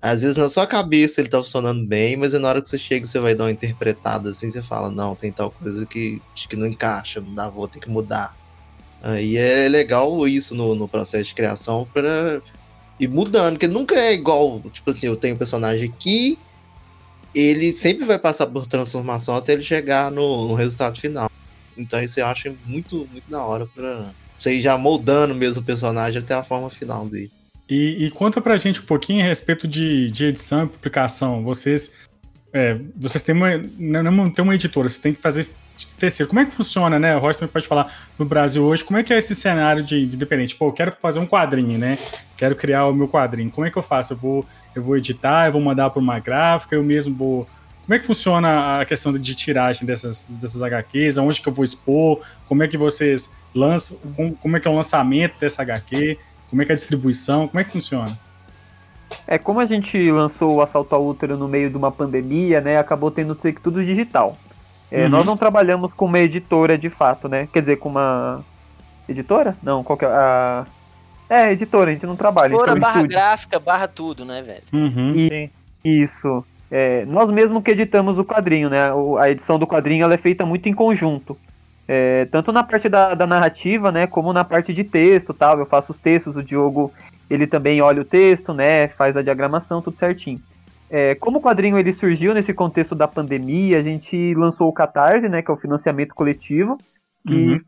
[0.00, 3.04] Às vezes na sua cabeça ele tá funcionando bem, mas na hora que você chega
[3.04, 6.66] você vai dar uma interpretada assim, você fala, não, tem tal coisa que, que não
[6.66, 8.34] encaixa, não dá, vou ter que mudar.
[9.02, 12.40] Aí é legal isso no, no processo de criação pra
[12.98, 16.38] ir mudando, porque nunca é igual, tipo assim, eu tenho um personagem aqui,
[17.34, 21.30] ele sempre vai passar por transformação até ele chegar no, no resultado final.
[21.76, 25.64] Então isso eu acho muito, muito da hora pra você ir já moldando mesmo o
[25.64, 27.30] personagem até a forma final dele.
[27.68, 31.44] E, e conta pra gente um pouquinho a respeito de, de edição e publicação.
[31.44, 31.92] Vocês,
[32.52, 35.46] é, vocês têm uma, não, não tem uma editora, você tem que fazer
[35.86, 36.28] terceiro.
[36.28, 37.16] Como é que funciona, né?
[37.16, 38.84] O também pode falar no Brasil hoje.
[38.84, 40.54] Como é que é esse cenário de, de dependente?
[40.54, 41.98] Pô, eu quero fazer um quadrinho, né?
[42.36, 43.50] Quero criar o meu quadrinho.
[43.50, 44.12] Como é que eu faço?
[44.12, 47.48] Eu vou, eu vou editar, eu vou mandar para uma gráfica, eu mesmo vou.
[47.84, 51.16] Como é que funciona a questão de tiragem dessas, dessas HQs?
[51.16, 52.20] Aonde que eu vou expor?
[52.46, 53.96] Como é que vocês lançam?
[54.40, 56.18] Como, é que é o lançamento dessa HQ?
[56.50, 57.48] Como é que é a distribuição?
[57.48, 58.18] Como é que funciona?
[59.26, 62.76] É, como a gente lançou o Assalto ao Útero no meio de uma pandemia, né,
[62.76, 64.36] acabou tendo que tudo digital.
[64.90, 65.08] É, Uhum.
[65.10, 67.48] Nós não trabalhamos com uma editora de fato, né?
[67.52, 68.42] Quer dizer, com uma.
[69.08, 69.56] Editora?
[69.62, 70.08] Não, qual que é?
[70.08, 70.64] A...
[71.30, 72.52] É, editora, a gente não trabalha.
[72.52, 73.16] Editora, um barra estúdio.
[73.16, 74.62] gráfica, barra tudo, né, velho?
[74.72, 75.14] Uhum.
[75.16, 75.50] E-.
[75.84, 76.44] Isso.
[76.70, 78.92] É, nós mesmos que editamos o quadrinho, né?
[78.92, 81.36] O- a edição do quadrinho ela é feita muito em conjunto.
[81.86, 84.06] É, tanto na parte da, da narrativa, né?
[84.06, 85.58] Como na parte de texto tal.
[85.58, 86.92] Eu faço os textos, o Diogo
[87.30, 88.88] ele também olha o texto, né?
[88.88, 90.40] Faz a diagramação, tudo certinho.
[90.90, 95.28] É, como o quadrinho ele surgiu nesse contexto da pandemia, a gente lançou o Catarse,
[95.28, 95.42] né?
[95.42, 96.78] Que é o financiamento coletivo.
[97.26, 97.60] Que Uhum.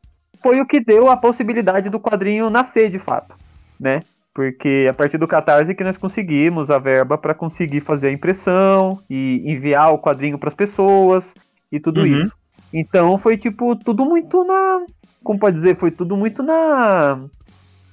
[0.42, 3.34] foi o que deu a possibilidade do quadrinho nascer de fato,
[3.78, 4.00] né?
[4.32, 9.02] Porque a partir do Catarse que nós conseguimos a verba para conseguir fazer a impressão
[9.10, 11.34] e enviar o quadrinho para as pessoas
[11.70, 12.06] e tudo Uhum.
[12.06, 12.32] isso.
[12.72, 14.78] Então foi tipo tudo muito na,
[15.22, 17.20] como pode dizer, foi tudo muito na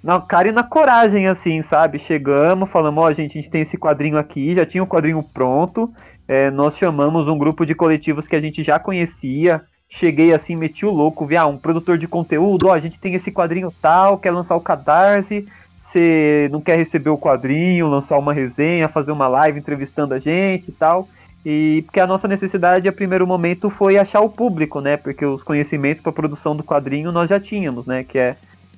[0.07, 1.99] na cara e na coragem assim, sabe?
[1.99, 5.93] Chegamos, falamos, ó, gente, a gente tem esse quadrinho aqui, já tinha o quadrinho pronto.
[6.25, 9.61] é, nós chamamos um grupo de coletivos que a gente já conhecia.
[9.89, 13.15] Cheguei assim, meti o louco, vi, ah, um produtor de conteúdo, ó, a gente tem
[13.15, 15.45] esse quadrinho tal, quer lançar o Catarse,
[15.81, 20.69] você não quer receber o quadrinho, lançar uma resenha, fazer uma live entrevistando a gente
[20.69, 21.09] e tal.
[21.45, 24.95] E porque a nossa necessidade, a primeiro momento, foi achar o público, né?
[24.95, 28.05] Porque os conhecimentos para produção do quadrinho nós já tínhamos, né?
[28.05, 28.35] Que é,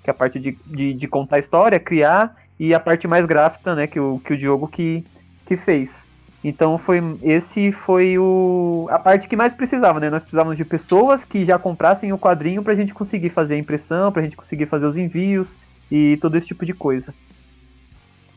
[0.10, 3.26] que é a parte de, de, de contar a história, criar, e a parte mais
[3.26, 3.88] gráfica, né?
[3.88, 5.04] Que o, que o Diogo que,
[5.46, 6.04] que fez.
[6.44, 10.10] Então foi esse foi o a parte que mais precisava, né?
[10.10, 14.12] Nós precisávamos de pessoas que já comprassem o quadrinho pra gente conseguir fazer a impressão,
[14.12, 15.50] pra gente conseguir fazer os envios
[15.92, 17.14] e todo esse tipo de coisa.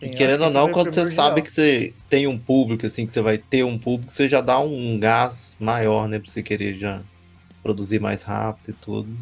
[0.00, 3.22] E querendo ou não, quando você sabe que você tem um público, assim, que você
[3.22, 6.18] vai ter um público, você já dá um gás maior, né?
[6.18, 7.00] Pra você querer já
[7.62, 9.16] produzir mais rápido e tudo.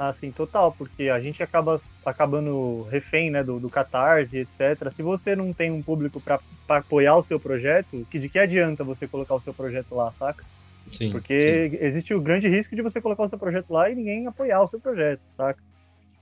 [0.00, 4.92] Ah, sim, total, porque a gente acaba acabando refém, né, do, do Catarse, etc.
[4.94, 8.84] Se você não tem um público para apoiar o seu projeto, que de que adianta
[8.84, 10.44] você colocar o seu projeto lá, saca?
[10.92, 11.10] Sim.
[11.10, 14.62] Porque existe o grande risco de você colocar o seu projeto lá e ninguém apoiar
[14.62, 15.60] o seu projeto, saca?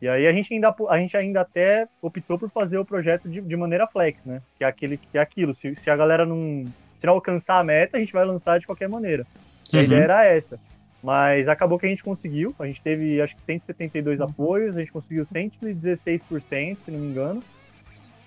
[0.00, 3.42] E aí a gente ainda, a gente ainda até optou por fazer o projeto de,
[3.42, 4.40] de maneira flex, né?
[4.56, 5.54] Que é, aquele, que é aquilo.
[5.56, 6.64] Se, se a galera não,
[7.00, 9.26] se não alcançar a meta, a gente vai lançar de qualquer maneira.
[9.72, 9.86] E a Uhum.
[9.86, 10.58] ideia era essa.
[11.06, 12.52] Mas acabou que a gente conseguiu.
[12.58, 17.40] A gente teve, acho que 172 apoios, a gente conseguiu 116%, se não me engano.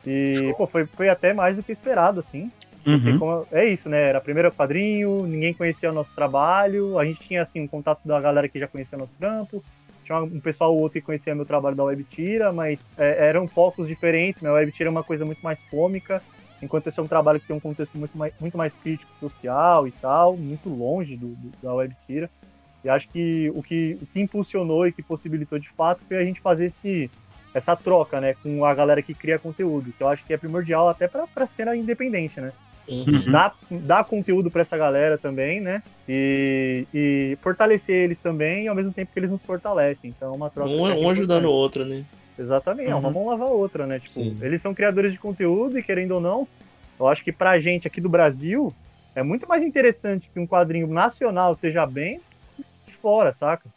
[0.08, 2.50] E, pô, foi, foi até mais do que esperado, assim.
[2.88, 3.20] Uhum.
[3.20, 4.02] como- é isso, né?
[4.04, 8.18] Era primeiro quadrinho, ninguém conhecia o nosso trabalho, a gente tinha assim um contato da
[8.22, 9.62] galera que já conhecia nosso trampo,
[10.06, 13.89] tinha um pessoal ou outro que conhecia meu trabalho da Webtira, mas é, eram focos
[13.89, 14.50] diferentes, né?
[14.50, 16.24] A Webtira é uma coisa muito mais cômica,
[16.63, 19.86] enquanto esse é um trabalho que tem um contexto muito mais, muito mais crítico social
[19.86, 22.30] e tal, muito longe do, do- da Webtira.
[22.84, 26.24] E acho que o, que o que impulsionou e que possibilitou de fato foi a
[26.24, 27.10] gente fazer esse,
[27.54, 30.88] essa troca, né, com a galera que cria conteúdo, que eu acho que é primordial
[30.88, 32.52] até para a cena independente, né?
[32.88, 33.32] Uhum.
[33.32, 35.84] Dar, dar conteúdo para essa galera também, né?
[36.08, 40.10] E, e fortalecer eles também, ao mesmo tempo que eles nos fortalecem.
[40.10, 40.72] Então, é uma troca.
[40.72, 42.04] Um, é um ajudando o outro, né?
[42.38, 43.13] Exatamente, é uma Uhum.
[43.13, 44.00] mão lavar a outra, né?
[44.00, 44.38] Tipo, Sim.
[44.42, 46.48] eles são criadores de conteúdo e, querendo ou não,
[47.00, 48.74] eu acho que pra gente aqui do Brasil
[49.15, 52.20] é muito mais interessante que um quadrinho nacional seja bem
[53.02, 53.70] fora, saca?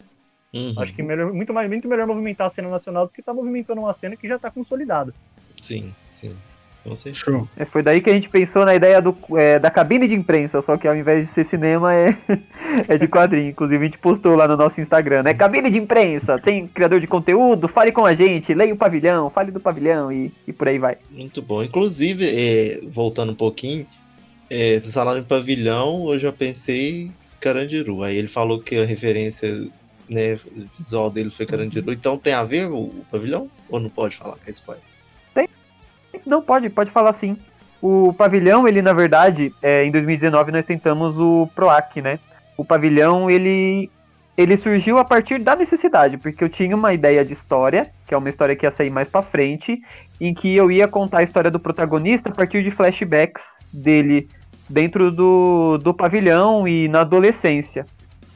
[0.55, 0.75] Uhum.
[0.77, 3.81] Acho que melhor, muito, mais, muito melhor movimentar a cena nacional do que tá movimentando
[3.81, 5.15] uma cena que já tá consolidada.
[5.61, 6.37] Sim, sim.
[6.85, 7.25] Com certeza.
[7.25, 7.49] Show.
[7.57, 10.61] É, foi daí que a gente pensou na ideia do, é, da cabine de imprensa,
[10.61, 12.17] só que ao invés de ser cinema é,
[12.89, 13.51] é de quadrinho.
[13.51, 15.33] Inclusive a gente postou lá no nosso Instagram, né?
[15.33, 19.53] Cabine de imprensa, tem criador de conteúdo, fale com a gente, leia o pavilhão, fale
[19.53, 20.99] do pavilhão e, e por aí vai.
[21.11, 21.63] Muito bom.
[21.63, 23.87] Inclusive, é, voltando um pouquinho,
[24.51, 28.03] é, vocês falaram em pavilhão, eu já pensei Carandiru.
[28.03, 29.49] Aí ele falou que a referência
[30.09, 30.37] né,
[30.77, 31.93] visual dele foi Carandiru.
[31.93, 33.51] Então tem a ver o, o pavilhão?
[33.69, 34.93] Ou não pode falar que é spoiler?
[36.27, 37.37] Não, pode, pode falar sim.
[37.81, 42.19] O pavilhão, ele na verdade, é, em 2019 nós tentamos o PROAC, né?
[42.57, 43.91] O pavilhão, ele,
[44.37, 48.17] ele surgiu a partir da necessidade, porque eu tinha uma ideia de história, que é
[48.17, 49.83] uma história que ia sair mais pra frente,
[50.21, 54.29] em que eu ia contar a história do protagonista a partir de flashbacks dele
[54.73, 57.87] dentro do, do pavilhão e na adolescência.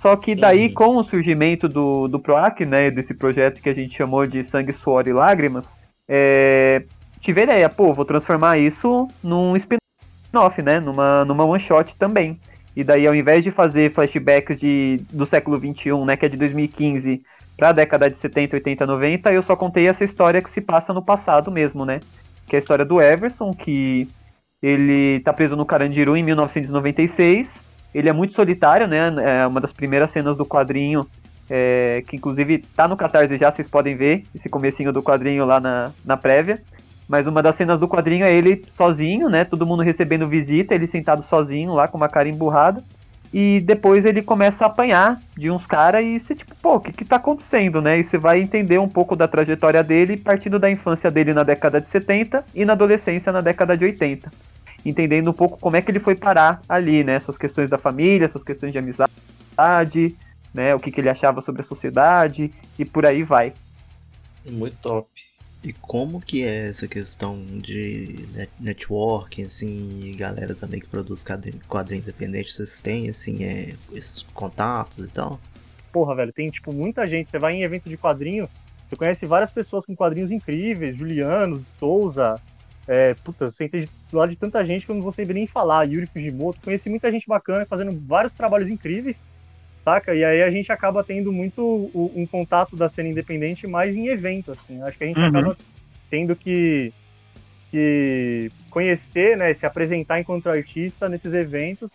[0.01, 3.97] Só que daí, com o surgimento do, do PROAC, né, desse projeto que a gente
[3.97, 6.85] chamou de Sangue, Suor e Lágrimas, é,
[7.21, 10.79] tive a ideia, pô, vou transformar isso num spin-off, né?
[10.79, 12.39] Numa, numa one-shot também.
[12.77, 16.17] E daí, ao invés de fazer flashbacks de, do século XXI, né?
[16.17, 17.23] Que é de 2015
[17.57, 21.03] pra década de 70, 80, 90, eu só contei essa história que se passa no
[21.03, 22.01] passado mesmo, né?
[22.47, 24.07] Que é a história do Everson, que
[24.67, 27.49] ele tá preso no Carandiru em 1996.
[27.95, 29.15] Ele é muito solitário, né?
[29.23, 31.07] É uma das primeiras cenas do quadrinho,
[31.49, 35.61] é, que inclusive tá no Catarse já, vocês podem ver esse comecinho do quadrinho lá
[35.61, 36.61] na, na prévia.
[37.09, 39.45] Mas uma das cenas do quadrinho é ele sozinho, né?
[39.45, 42.83] Todo mundo recebendo visita, ele sentado sozinho lá com uma cara emburrada.
[43.33, 46.91] E depois ele começa a apanhar de uns caras e você, tipo, pô, o que
[46.91, 48.01] que tá acontecendo, né?
[48.01, 51.81] E você vai entender um pouco da trajetória dele, partindo da infância dele na década
[51.81, 54.29] de 70 e na adolescência na década de 80.
[54.89, 57.19] Entendendo um pouco como é que ele foi parar ali, né?
[57.19, 60.17] Suas questões da família, suas questões de amizade,
[60.55, 60.75] né?
[60.75, 63.53] O que, que ele achava sobre a sociedade e por aí vai.
[64.45, 65.09] Muito top.
[65.65, 71.25] E como que é essa questão de net networking, assim, e galera também que produz
[71.25, 75.41] quadrinho, quadrinho independente, vocês têm, assim, é, esses contatos e tal?
[75.91, 77.29] Porra, velho, tem tipo muita gente.
[77.29, 78.49] Você vai em evento de quadrinho,
[78.89, 82.41] você conhece várias pessoas com quadrinhos incríveis, Juliano, Souza.
[82.89, 85.49] É, puta, eu sentei do lado de tanta gente que eu não vou saber nem
[85.49, 85.85] falar.
[85.85, 89.17] Yuri Fujimoto, conheci muita gente bacana fazendo vários trabalhos incríveis,
[89.85, 90.15] saca?
[90.15, 94.09] E aí a gente acaba tendo muito o- um contato da cena independente mais em
[94.09, 94.83] evento, assim.
[94.83, 95.27] Acho que a gente Uhum.
[95.27, 95.59] acaba
[96.11, 96.95] tendo que,
[97.73, 101.91] que conhecer, né, se apresentar enquanto artista nesses eventos.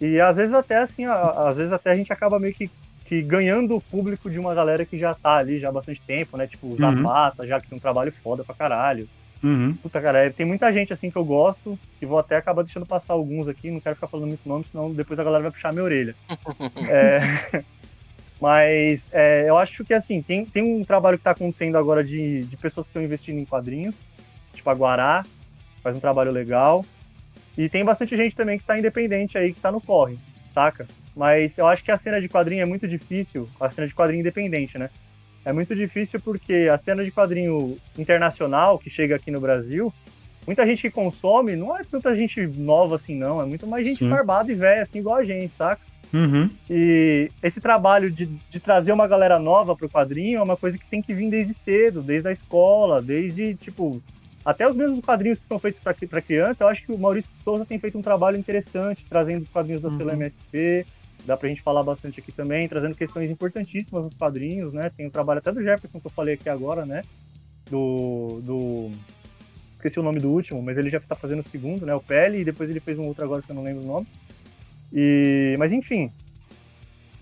[0.00, 2.70] E às vezes até assim, a- às vezes até a gente acaba meio que,
[3.04, 6.36] que ganhando o público de uma galera que já tá ali já há bastante tempo,
[6.36, 6.46] né?
[6.48, 9.08] Tipo o Zapata, já que tem um trabalho foda pra caralho.
[9.44, 9.74] Uhum.
[9.74, 12.86] Puta, cara, é, tem muita gente assim que eu gosto, que vou até acabar deixando
[12.86, 15.72] passar alguns aqui, não quero ficar falando muito nome, senão depois a galera vai puxar
[15.72, 16.14] minha orelha.
[16.86, 17.64] É,
[18.40, 22.42] mas é, eu acho que assim, tem, tem um trabalho que tá acontecendo agora de,
[22.44, 23.94] de pessoas que estão investindo em quadrinhos,
[24.54, 25.24] tipo a Guará,
[25.82, 26.84] faz um trabalho legal.
[27.56, 30.16] E tem bastante gente também que tá independente aí, que tá no corre,
[30.52, 30.86] saca?
[31.16, 34.20] Mas eu acho que a cena de quadrinho é muito difícil, a cena de quadrinho
[34.20, 34.90] independente, né?
[35.44, 39.92] É muito difícil porque a cena de quadrinho internacional que chega aqui no Brasil,
[40.46, 43.40] muita gente que consome não é tanta gente nova assim, não.
[43.42, 44.08] É muito mais gente Sim.
[44.08, 45.80] barbada e velha, assim, igual a gente, saca?
[46.12, 46.48] Uhum.
[46.70, 50.86] E esse trabalho de, de trazer uma galera nova pro quadrinho é uma coisa que
[50.86, 54.00] tem que vir desde cedo, desde a escola, desde, tipo,
[54.44, 56.62] até os mesmos quadrinhos que são feitos para criança.
[56.62, 59.88] Eu acho que o Maurício Souza tem feito um trabalho interessante, trazendo os quadrinhos da
[59.88, 59.96] Uhum.
[59.96, 60.86] Selo MSP,
[61.24, 64.90] dá pra gente falar bastante aqui também, trazendo questões importantíssimas nos quadrinhos, né?
[64.96, 67.02] Tem o trabalho até do Jefferson que eu falei aqui agora, né?
[67.70, 68.40] Do.
[68.42, 68.90] do...
[69.76, 71.94] Esqueci o nome do último, mas ele já tá fazendo o segundo, né?
[71.94, 74.06] O Pele, e depois ele fez um outro agora que eu não lembro o nome.
[74.92, 75.54] E...
[75.58, 76.10] Mas enfim.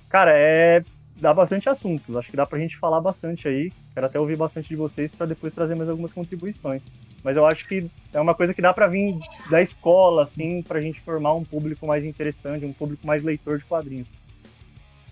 [0.09, 0.85] Cara, é.
[1.21, 2.17] dá bastante assuntos.
[2.17, 3.73] Acho que dá pra gente falar bastante aí.
[3.95, 6.83] Quero até ouvir bastante de vocês para depois trazer mais algumas contribuições.
[7.23, 9.19] Mas eu acho que é uma coisa que dá para vir
[9.51, 13.65] da escola, assim, pra gente formar um público mais interessante, um público mais leitor de
[13.65, 14.09] quadrinhos.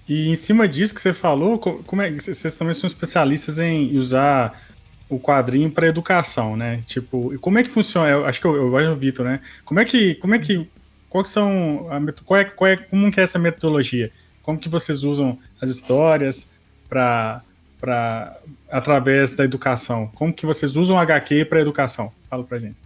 [0.08, 4.60] E em cima disso que você falou, como é vocês também são especialistas em usar
[5.08, 6.80] o quadrinho para educação, né?
[6.84, 8.08] Tipo, como é que funciona?
[8.08, 9.40] Eu acho que eu, eu vejo o Vitor, né?
[9.64, 10.68] Como é que, como é que,
[11.08, 14.10] qual que são, a, qual é, qual é, como que é essa metodologia?
[14.42, 16.52] Como que vocês usam as histórias
[16.88, 17.42] para
[17.80, 18.36] para
[18.70, 20.10] através da educação?
[20.14, 22.12] Como que vocês usam HQ para educação?
[22.28, 22.76] Fala pra gente.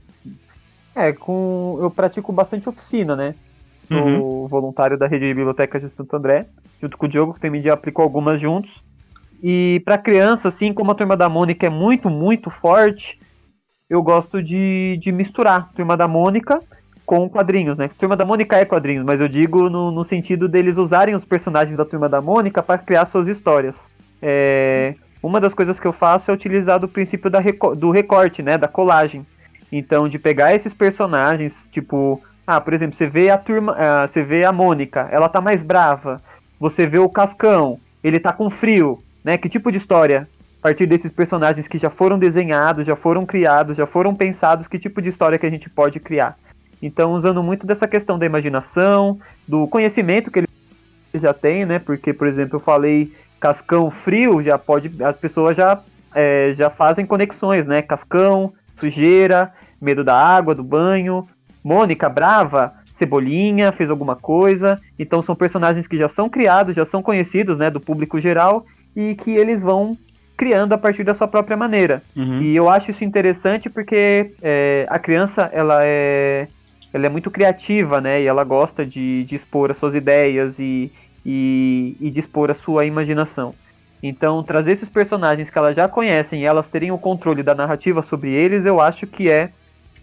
[0.95, 3.35] É, com eu pratico bastante oficina, né?
[3.89, 4.49] Sou uhum.
[4.49, 6.47] voluntário da rede de bibliotecas de Santo André,
[6.81, 8.83] junto com o Diogo, que também já aplicou algumas juntos.
[9.43, 13.19] E para criança, assim, como a Turma da Mônica é muito, muito forte,
[13.91, 16.61] eu gosto de, de misturar Turma da Mônica
[17.05, 17.91] com quadrinhos, né?
[17.99, 21.77] Turma da Mônica é quadrinhos, mas eu digo no, no sentido deles usarem os personagens
[21.77, 23.77] da Turma da Mônica para criar suas histórias.
[24.21, 28.43] É, uma das coisas que eu faço é utilizar o princípio da reco do recorte,
[28.43, 28.59] né?
[28.59, 29.27] Da colagem.
[29.73, 34.23] Então, de pegar esses personagens, tipo, ah, por exemplo, você vê a turma, uh, você
[34.23, 36.21] vê a Mônica, ela tá mais brava.
[36.61, 39.39] Você vê o Cascão, ele tá com frio, né?
[39.39, 40.29] Que tipo de história?
[40.61, 44.79] A partir desses personagens que já foram desenhados, já foram criados, já foram pensados, que
[44.79, 46.39] tipo de história que a gente pode criar?
[46.83, 50.49] Então, usando muito dessa questão da imaginação, do conhecimento que ele
[51.15, 51.79] já tem, né?
[51.79, 53.11] Porque, por exemplo, eu falei
[53.45, 54.91] cascão frio, já pode.
[55.05, 55.79] As pessoas já,
[56.15, 57.83] é, já fazem conexões, né?
[57.83, 61.29] Cascão, sujeira, medo da água, do banho.
[61.63, 64.81] Mônica brava, Cebolinha fez alguma coisa.
[64.99, 68.65] Então são personagens que já são criados, já são conhecidos, né, do público geral
[68.97, 69.95] e que eles vão
[70.37, 72.03] criando a partir da sua própria maneira.
[72.17, 72.41] Uhum.
[72.41, 76.49] E eu acho isso interessante porque é, a criança ela é
[76.95, 78.23] ela é muito criativa, né?
[78.23, 80.93] E ela gosta de, de expor as suas ideias e,
[81.25, 83.55] e, e de expor a sua imaginação.
[84.03, 88.03] Então, trazer esses personagens que elas já conhecem e elas terem o controle da narrativa
[88.03, 89.51] sobre eles, eu acho que é,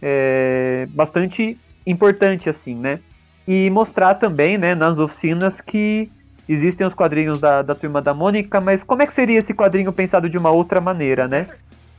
[0.02, 3.00] é bastante importante, assim, né?
[3.48, 6.10] E mostrar também, né, nas oficinas que
[6.50, 9.92] existem os quadrinhos da, da Turma da Mônica, mas como é que seria esse quadrinho
[9.92, 11.48] pensado de uma outra maneira, né?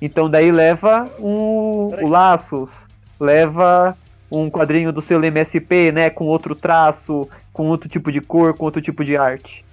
[0.01, 2.73] Então daí leva um, o Laços,
[3.21, 3.97] leva
[4.31, 8.65] um quadrinho do seu MSP, né, com outro traço, com outro tipo de cor, com
[8.65, 9.65] outro tipo de arte.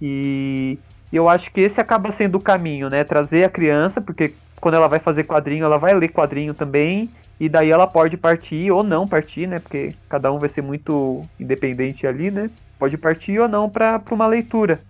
[0.00, 0.78] E
[1.12, 4.88] eu acho que esse acaba sendo o caminho, né, trazer a criança, porque quando ela
[4.88, 9.06] vai fazer quadrinho, ela vai ler quadrinho também, e daí ela pode partir ou não
[9.06, 13.68] partir, né, porque cada um vai ser muito independente ali, né, pode partir ou não
[13.68, 14.80] para uma leitura.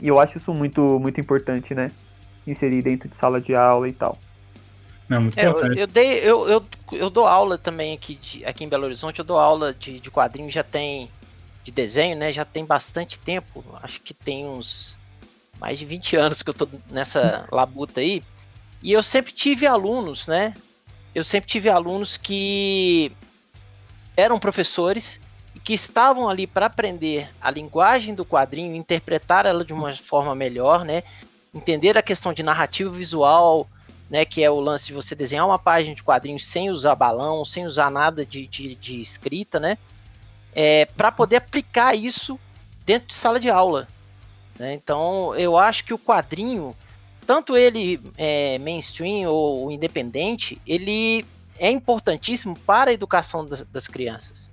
[0.00, 1.90] E eu acho isso muito muito importante, né,
[2.46, 4.18] inserir dentro de sala de aula e tal.
[5.08, 8.64] Não, muito é, eu, eu, dei, eu, eu, eu dou aula também aqui, de, aqui
[8.64, 11.08] em Belo Horizonte, eu dou aula de, de quadrinho, já tem
[11.64, 12.32] de desenho, né?
[12.32, 13.64] Já tem bastante tempo.
[13.82, 14.96] Acho que tem uns
[15.60, 18.22] mais de 20 anos que eu tô nessa labuta aí.
[18.82, 20.54] E eu sempre tive alunos, né?
[21.14, 23.10] Eu sempre tive alunos que
[24.16, 25.20] eram professores
[25.54, 30.34] e que estavam ali para aprender a linguagem do quadrinho, interpretar ela de uma forma
[30.34, 31.02] melhor, né?
[31.52, 33.68] Entender a questão de narrativa visual,
[34.10, 37.44] né, que é o lance de você desenhar uma página de quadrinhos sem usar balão,
[37.44, 39.76] sem usar nada de, de, de escrita, né,
[40.54, 42.38] é, para poder aplicar isso
[42.84, 43.86] dentro de sala de aula.
[44.58, 44.74] Né?
[44.74, 46.74] Então, eu acho que o quadrinho,
[47.26, 51.24] tanto ele é, mainstream ou independente, ele
[51.58, 54.50] é importantíssimo para a educação das, das crianças.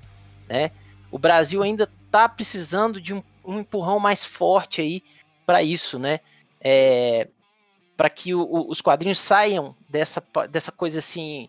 [0.48, 0.72] Né?
[1.12, 5.04] O Brasil ainda está precisando de um, um, empurrão mais forte aí
[5.46, 6.20] para isso, né?
[6.60, 7.28] É,
[7.96, 11.48] para que o, o, os quadrinhos saiam dessa, dessa coisa assim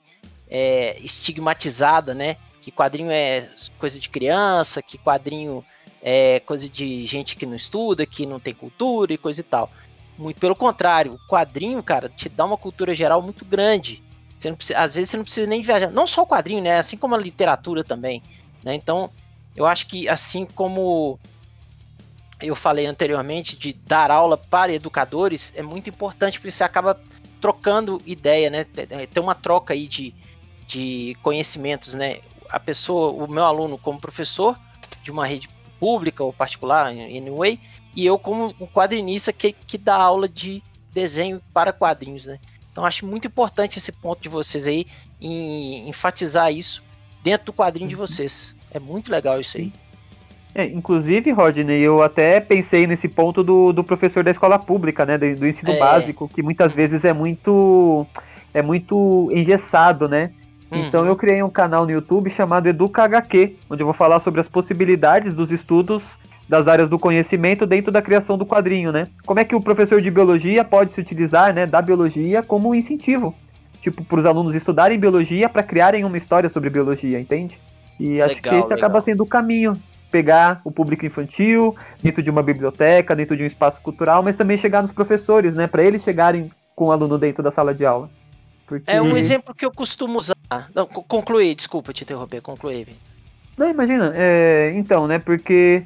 [0.49, 2.37] é, estigmatizada, né?
[2.67, 3.49] Que quadrinho é
[3.79, 5.65] coisa de criança, que quadrinho
[6.03, 9.71] é coisa de gente que não estuda, que não tem cultura e coisa e tal.
[10.19, 14.03] Muito pelo contrário, o quadrinho, cara, te dá uma cultura geral muito grande.
[14.37, 15.93] Você não precisa, às vezes você não precisa nem viajar.
[15.93, 16.77] Não só o quadrinho, né?
[16.77, 18.21] Assim como a literatura também.
[18.65, 18.75] Né?
[18.75, 19.11] Então,
[19.55, 21.21] eu acho que assim como
[22.43, 27.01] eu falei anteriormente de dar aula para educadores é muito importante porque você acaba
[27.41, 28.65] trocando ideia, né?
[28.65, 30.13] Tem uma troca aí de,
[30.67, 32.23] de conhecimentos, né?
[32.51, 34.59] A pessoa, o meu aluno como professor
[35.03, 37.61] de uma rede pública ou particular, anyway,
[37.95, 40.62] e eu como um quadrinista que, que dá aula de
[40.93, 42.39] desenho para quadrinhos, né?
[42.73, 44.87] Então acho muito importante esse ponto de vocês aí
[45.20, 46.83] em enfatizar isso
[47.23, 48.01] dentro do quadrinho de uhum.
[48.01, 48.55] vocês.
[48.70, 49.73] É muito legal isso aí.
[50.55, 55.18] É, inclusive, Rodney, eu até pensei nesse ponto do, do professor da escola pública, né?
[55.18, 55.79] Do, do ensino é.
[55.79, 58.07] básico, que muitas vezes é muito
[58.55, 60.33] é muito engessado, né?
[60.71, 60.81] Uhum.
[60.81, 64.41] Então eu criei um canal no YouTube chamado Educa HQ, onde eu vou falar sobre
[64.41, 66.03] as possibilidades dos estudos
[66.49, 69.09] das áreas do conhecimento dentro da criação do quadrinho, né?
[69.25, 72.75] Como é que o professor de biologia pode se utilizar, né, da biologia como um
[72.75, 73.35] incentivo,
[73.81, 77.59] tipo, para os alunos estudarem biologia para criarem uma história sobre biologia, entende?
[77.99, 78.79] E acho Legal, que esse legal.
[78.79, 79.73] acaba sendo o caminho,
[80.09, 84.57] pegar o público infantil dentro de uma biblioteca, dentro de um espaço cultural, mas também
[84.57, 88.09] chegar nos professores, né, para eles chegarem com o aluno dentro da sala de aula.
[88.69, 88.89] Porque...
[88.89, 89.17] É um Uhum.
[89.17, 90.36] exemplo que eu costumo usar.
[90.74, 92.86] Não, co- concluí, desculpa te interromper, concluí.
[93.57, 95.82] Não, imagina, é, então, né, porque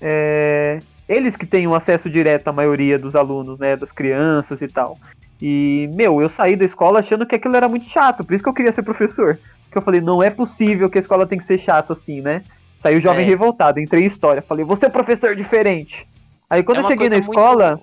[0.00, 4.68] é, eles que têm um acesso direto à maioria dos alunos, né, das crianças e
[4.68, 4.98] tal.
[5.40, 8.48] E, meu, eu saí da escola achando que aquilo era muito chato, por isso que
[8.50, 9.38] eu queria ser professor.
[9.70, 12.42] Que eu falei, não é possível que a escola tem que ser chato assim, né?
[12.80, 13.28] Saiu jovem É.
[13.28, 16.06] revoltado, entrei em história, falei, você é um professor diferente.
[16.50, 17.80] Aí quando É eu cheguei na coisa muito- escola,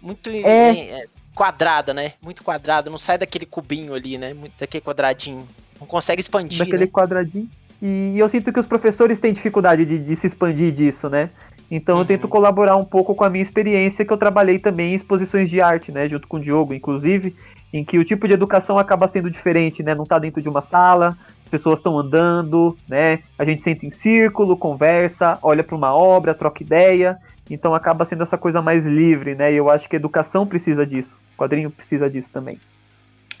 [0.00, 1.04] Muito É.
[1.40, 2.12] quadrada, né?
[2.22, 4.34] Muito quadrada, não sai daquele cubinho ali, né?
[4.34, 5.48] Muito daquele quadradinho.
[5.80, 6.90] Não consegue expandir, daquele né?
[6.92, 7.48] quadradinho.
[7.80, 11.30] E eu sinto que os professores têm dificuldade de, de se expandir disso, né?
[11.70, 12.04] Então eu Uhum.
[12.04, 15.62] tento colaborar um pouco com a minha experiência, que eu trabalhei também em exposições de
[15.62, 16.06] arte, né?
[16.06, 17.34] Junto com o Diogo, inclusive,
[17.72, 19.94] em que o tipo de educação acaba sendo diferente, né?
[19.94, 23.20] Não tá dentro de uma sala, as pessoas estão andando, né?
[23.38, 27.16] A gente senta em círculo, conversa, olha para uma obra, troca ideia.
[27.50, 29.52] Então acaba sendo essa coisa mais livre, né?
[29.52, 31.16] E eu acho que a educação precisa disso.
[31.34, 32.58] O quadrinho precisa disso também.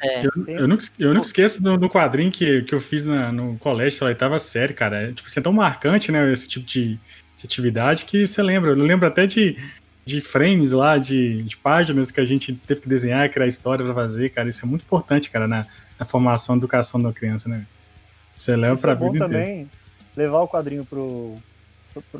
[0.02, 0.26] É.
[0.26, 3.56] Eu, eu nunca, eu nunca esqueço do, do quadrinho que, que eu fiz na- no
[3.58, 5.02] colégio, na oitava série, cara.
[5.02, 6.32] É, tipo, assim, é tão marcante, né?
[6.32, 6.94] Esse tipo de,
[7.36, 8.70] de atividade que você lembra.
[8.70, 9.56] Eu lembro até de,
[10.04, 13.94] de frames lá, de, de páginas que a gente teve que desenhar, criar história pra
[13.94, 14.48] fazer, cara.
[14.48, 15.66] Isso é muito importante, cara, na,
[15.98, 17.64] na formação e educação da criança, né?
[18.34, 19.44] Você leva pra é bom vida inteira.
[19.44, 19.70] também
[20.16, 21.34] levar o quadrinho pro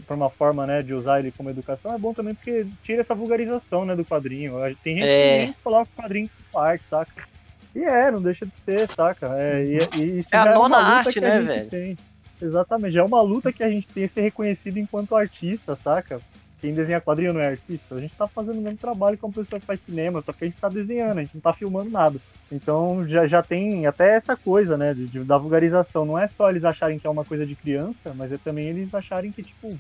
[0.06, 3.14] para uma forma né, de usar ele como educação é bom também porque tira essa
[3.14, 4.54] vulgarização né, do quadrinho.
[4.82, 5.46] Tem gente É.
[5.48, 7.28] que coloca o quadrinho como arte, saca?
[7.74, 9.28] E é, não deixa de ser, saca?
[9.38, 11.70] É, e, e isso É a já nona luta arte, que né, velho?
[11.70, 11.96] Tem.
[12.42, 16.20] Exatamente, já é uma luta que a gente tem ser reconhecido enquanto artista, saca?
[16.60, 17.94] Quem desenha quadrinho não é artista.
[17.94, 20.44] A gente tá fazendo o mesmo trabalho que uma pessoa que faz cinema, só que
[20.44, 22.18] a gente tá desenhando, a gente não tá filmando nada.
[22.52, 26.04] Então já, já tem até essa coisa, né, de, de- da vulgarização.
[26.04, 28.92] Não é só eles acharem que é uma coisa de criança, mas é também eles
[28.94, 29.74] acharem que, tipo,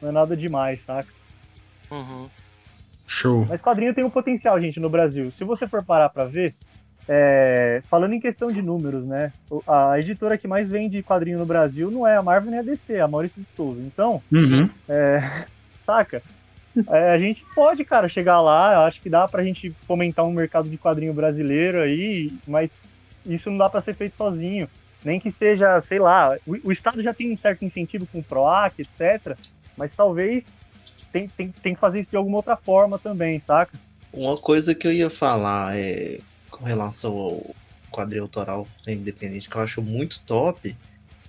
[0.00, 1.08] não é nada demais, saca?
[1.90, 2.28] Uhum.
[3.06, 3.44] Show.
[3.48, 5.30] Mas quadrinho tem um potencial, gente, no Brasil.
[5.32, 6.54] Se você for parar pra ver,
[7.08, 9.32] é, falando em questão de números, né?
[9.66, 12.94] A editora que mais vende quadrinho no Brasil não é a Marvel nem a DC,
[12.94, 13.80] é a Maurício de Souza.
[13.84, 14.68] Então, Uhum.
[14.88, 15.44] é,
[15.90, 16.22] saca?
[16.88, 18.86] É, a gente pode, cara, chegar lá.
[18.86, 22.70] Acho que dá pra gente fomentar um mercado de quadrinho brasileiro aí, mas
[23.26, 24.68] isso não dá pra ser feito sozinho.
[25.04, 28.22] Nem que seja, sei lá, o, o Estado já tem um certo incentivo com o
[28.22, 29.36] PROAC, etc.
[29.76, 30.44] Mas talvez
[31.12, 33.76] tem, tem, tem que fazer isso de alguma outra forma também, saca?
[34.12, 36.20] Uma coisa que eu ia falar é
[36.50, 37.54] com relação ao
[37.90, 40.76] quadrinho autoral independente que eu acho muito top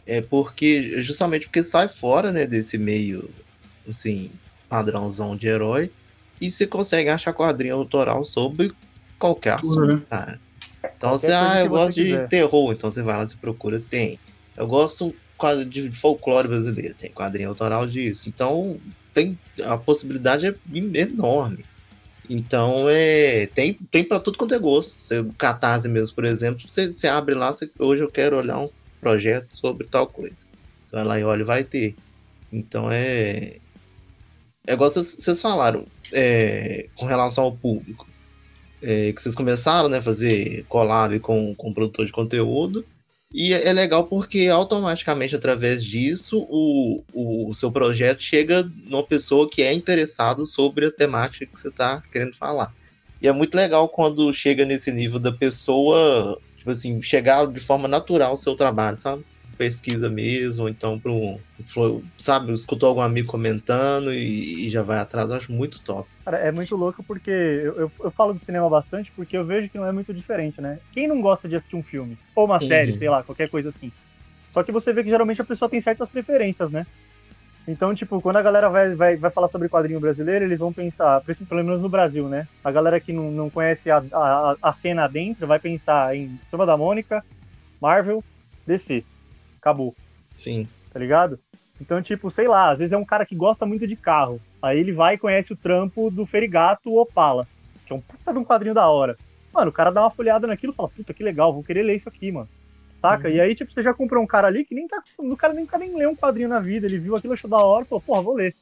[0.05, 3.27] é porque justamente porque sai fora né desse meio
[3.89, 4.31] assim
[4.71, 5.91] padrãozão de herói
[6.39, 8.71] e você consegue achar quadrinho autoral sobre
[9.19, 10.39] qualquer assunto, cara.
[10.95, 12.27] Então você, ah, eu você gosto de quiser.
[12.29, 14.17] terror, então você vai lá, você procura, tem.
[14.55, 15.13] Eu gosto
[15.67, 18.29] de folclore brasileiro, tem quadrinho autoral disso.
[18.29, 18.79] Então
[19.13, 20.55] tem a possibilidade é
[20.99, 21.65] enorme.
[22.29, 25.01] Então é tem tem para tudo quanto é gosto.
[25.01, 28.69] Você, Catarse mesmo, por exemplo, você, você abre lá, você, hoje eu quero olhar um
[29.01, 30.37] projeto sobre tal coisa.
[30.85, 31.93] Você vai lá e olha, vai ter.
[32.53, 33.57] Então é
[34.67, 38.07] é igual vocês, falaram é, com relação ao público.
[38.81, 42.85] É, que vocês começaram né, a fazer collab com, com produtor de conteúdo.
[43.33, 49.49] E é é legal porque automaticamente, através disso, o, o seu projeto chega numa pessoa
[49.49, 52.73] que é interessada sobre a temática que você está querendo falar.
[53.21, 57.87] E é muito legal quando chega nesse nível da pessoa, tipo assim, chegar de forma
[57.87, 59.23] natural ao seu trabalho, sabe?
[59.61, 61.39] Pesquisa mesmo, ou então para um.
[62.19, 65.29] Sabe, escutou algum amigo comentando e, e já vai atrás.
[65.29, 66.09] Eu acho muito top.
[66.25, 69.69] Cara, é muito louco porque eu, eu, eu falo do cinema bastante porque eu vejo
[69.69, 70.79] que não é muito diferente, né?
[70.91, 72.17] Quem não gosta de assistir um filme?
[72.35, 72.67] Ou uma Uhum.
[72.67, 73.91] série, sei lá, qualquer coisa assim.
[74.53, 76.83] Só que você vê que geralmente a pessoa tem certas preferências, né?
[77.67, 81.21] Então, tipo, quando a galera vai, vai, vai falar sobre quadrinho brasileiro, eles vão pensar,
[81.47, 82.47] pelo menos no Brasil, né?
[82.63, 86.65] A galera que não, não conhece a, a, a cena dentro vai pensar em Turma
[86.65, 87.23] da Mônica,
[87.79, 88.23] Marvel,
[88.65, 89.05] DC.
[89.61, 89.95] Acabou
[90.35, 90.67] Sim.
[90.91, 91.39] tá ligado?
[91.79, 94.41] Então, tipo, sei lá, às vezes é um cara que gosta muito de carro.
[94.61, 97.47] Aí ele vai e conhece o trampo do Ferigato Opala,
[97.85, 99.15] que é um puta de um quadrinho da hora.
[99.53, 101.97] Mano, o cara dá uma folhada naquilo e fala, puta, que legal, vou querer ler
[101.97, 102.49] isso aqui, mano.
[103.01, 103.29] Saca?
[103.29, 105.01] E aí, tipo, você já comprou um cara ali que nem tá.
[105.17, 107.83] O cara nem, nem leu um quadrinho na vida, ele viu aquilo, achou da hora
[107.83, 108.55] e falou, porra, vou ler.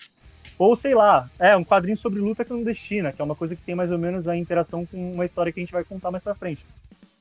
[0.57, 3.75] Ou sei lá, é um quadrinho sobre luta clandestina, que é uma coisa que tem
[3.75, 6.35] mais ou menos a interação com uma história que a gente vai contar mais pra
[6.35, 6.65] frente.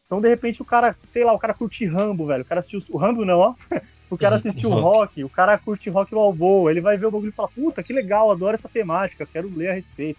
[0.09, 2.42] Então, de repente, o cara, sei lá, o cara curte Rambo, velho.
[2.42, 2.82] O cara assistiu.
[2.88, 3.54] O Rambo não, ó.
[4.11, 7.28] o cara assistiu o rock, o cara curte rock balboa, ele vai ver o bagulho
[7.28, 10.18] e fala, puta, que legal, adoro essa temática, quero ler a respeito.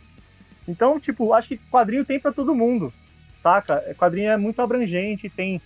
[0.68, 2.94] Então, tipo, acho que quadrinho tem para todo mundo,
[3.42, 3.84] saca?
[3.98, 5.60] Quadrinho é muito abrangente, tem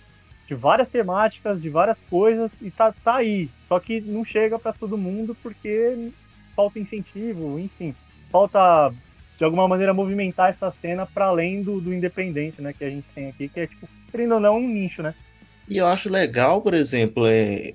[0.48, 3.50] de várias temáticas, de várias coisas, e tá, tá aí.
[3.68, 6.10] Só que não chega para todo mundo porque
[6.56, 7.94] falta incentivo, enfim.
[8.30, 8.90] Falta,
[9.36, 13.06] de alguma maneira, movimentar essa cena para além do, do independente, né, que a gente
[13.14, 15.14] tem aqui, que é, tipo, querendo ou não, um nicho, né?
[15.68, 17.72] E eu acho legal, por exemplo, é,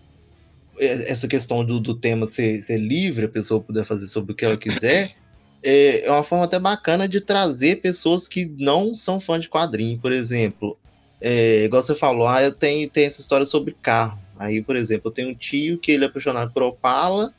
[0.80, 4.36] é essa questão do, do tema ser, ser livre, a pessoa poder fazer sobre o
[4.36, 5.14] que ela quiser.
[5.62, 10.00] É, é uma forma até bacana de trazer pessoas que não são fã de quadrinho,
[10.00, 10.80] por exemplo.
[11.20, 14.22] É, igual você falou, ah, eu tenho, tenho essa história sobre carro.
[14.38, 17.34] Aí, por exemplo, eu tenho um tio que ele é apaixonado por Opala,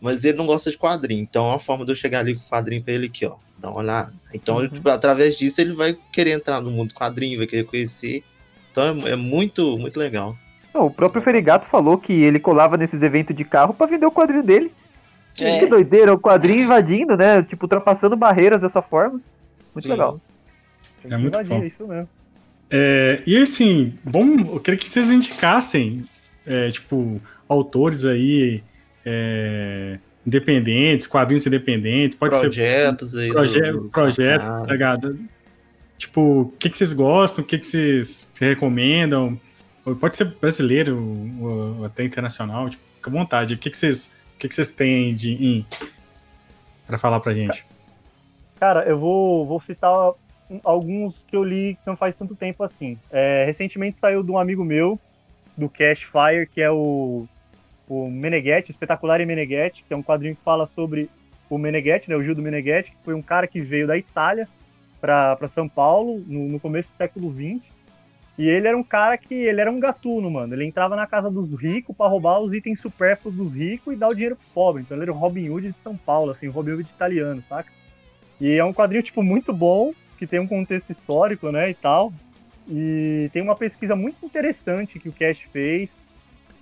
[0.00, 1.22] mas ele não gosta de quadrinho.
[1.22, 3.36] Então, é uma forma de eu chegar ali com o quadrinho pra ele aqui, ó.
[3.62, 4.12] Dá uma olhada.
[4.34, 4.68] Então, uhum.
[4.68, 8.24] tipo, através disso, ele vai querer entrar no mundo do quadrinho, vai querer conhecer.
[8.72, 10.36] Então, é, é muito, muito legal.
[10.74, 14.10] Não, o próprio Ferigato falou que ele colava nesses eventos de carro para vender o
[14.10, 14.72] quadrinho dele.
[15.40, 15.60] É.
[15.60, 17.42] Que doideira, o quadrinho invadindo, né?
[17.42, 19.20] Tipo, ultrapassando barreiras dessa forma.
[19.74, 19.90] Muito Sim.
[19.90, 20.20] legal.
[21.04, 21.64] É muito invadir, bom.
[21.64, 22.08] isso mesmo.
[22.68, 26.04] É, e assim, vamos, eu queria que vocês indicassem,
[26.46, 28.62] é, tipo, autores aí
[29.04, 33.18] é, independentes, quadrinhos independentes, pode projetos ser.
[33.18, 33.88] Aí proje do...
[33.88, 34.60] Projetos, ah.
[34.60, 35.18] tá ligado?
[35.98, 39.38] Tipo, o que, que vocês gostam, o que, que vocês, recomendam?
[40.00, 40.98] Pode ser brasileiro
[41.40, 43.54] ou até internacional, tipo, fica à vontade.
[43.54, 44.16] O que, que vocês.
[44.34, 45.64] O que, que vocês têm de
[46.86, 47.64] para falar pra gente?
[48.58, 50.12] Cara, eu vou, vou citar
[50.64, 52.98] alguns que eu li que não faz tanto tempo assim.
[53.10, 54.98] É, recentemente saiu de um amigo meu,
[55.56, 57.26] do Cash Fire, que é o,
[57.92, 61.10] o Meneghetti, Espetacular e Meneghetti, que é um quadrinho que fala sobre
[61.50, 64.48] o Meneghetti, né, o Gil do Meneghetti, que foi um cara que veio da Itália
[64.98, 67.62] para São Paulo no, no, começo do século XX.
[68.38, 70.54] E ele era um cara que ele era um gatuno, mano.
[70.54, 74.08] Ele entrava na casa dos ricos para roubar os itens supérfluos dos ricos e dar
[74.08, 74.82] o dinheiro pro pobre.
[74.82, 77.70] Então ele era o Robin Hood de São Paulo, assim, o Robin Hood italiano, saca?
[78.40, 82.10] E é um quadrinho, tipo, muito bom, que tem um contexto histórico, né, e tal.
[82.66, 85.90] E tem uma pesquisa muito interessante que o Cash fez,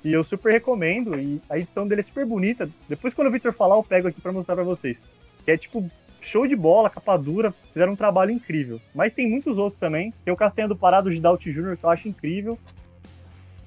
[0.04, 2.68] e eu super recomendo, e a edição dele é super bonita.
[2.88, 4.96] Depois, quando o Victor falar, eu pego aqui para mostrar para vocês.
[5.44, 5.90] Que é, tipo,
[6.20, 8.80] show de bola, capa dura, fizeram um trabalho incrível.
[8.94, 10.12] Mas tem muitos outros também.
[10.24, 12.58] Tem o Castanha do Parado de Doubt Jr., que eu acho incrível.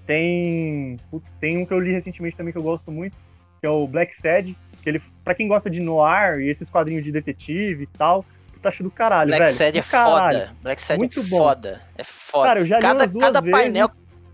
[0.05, 0.97] Tem,
[1.39, 3.15] tem um que eu li recentemente também que eu gosto muito,
[3.61, 7.05] que é o Black Sad, que ele, pra quem gosta de noir e esses quadrinhos
[7.05, 8.25] de detetive e tal,
[8.63, 9.57] taxa do caralho, Black velho.
[9.57, 10.39] Sad é caralho.
[10.39, 10.55] foda.
[10.61, 11.37] Black Sad Muito é bom.
[11.37, 11.81] foda.
[11.97, 12.47] É foda.
[12.47, 13.51] Cara, eu já cada, li cada vezes.
[13.51, 13.91] painel,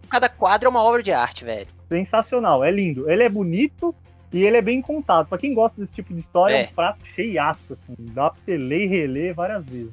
[0.10, 1.68] cada quadro é uma obra de arte, velho.
[1.90, 3.10] Sensacional, é lindo.
[3.10, 3.94] Ele é bonito
[4.32, 5.28] e ele é bem contado.
[5.28, 7.96] Pra quem gosta desse tipo de história, é, é um prato cheiaço, assim.
[8.14, 9.92] Dá pra você ler e reler várias vezes.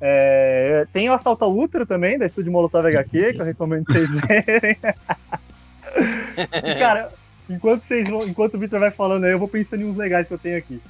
[0.00, 4.08] É, tem o Assalto ao Ultra também, da Estúdio Molotov HQ, que eu recomendo vocês
[4.10, 4.76] lerem.
[6.64, 7.08] e, cara,
[7.50, 10.26] enquanto, vocês vão, enquanto o Victor vai falando aí, eu vou pensando em uns legais
[10.26, 10.80] que eu tenho aqui.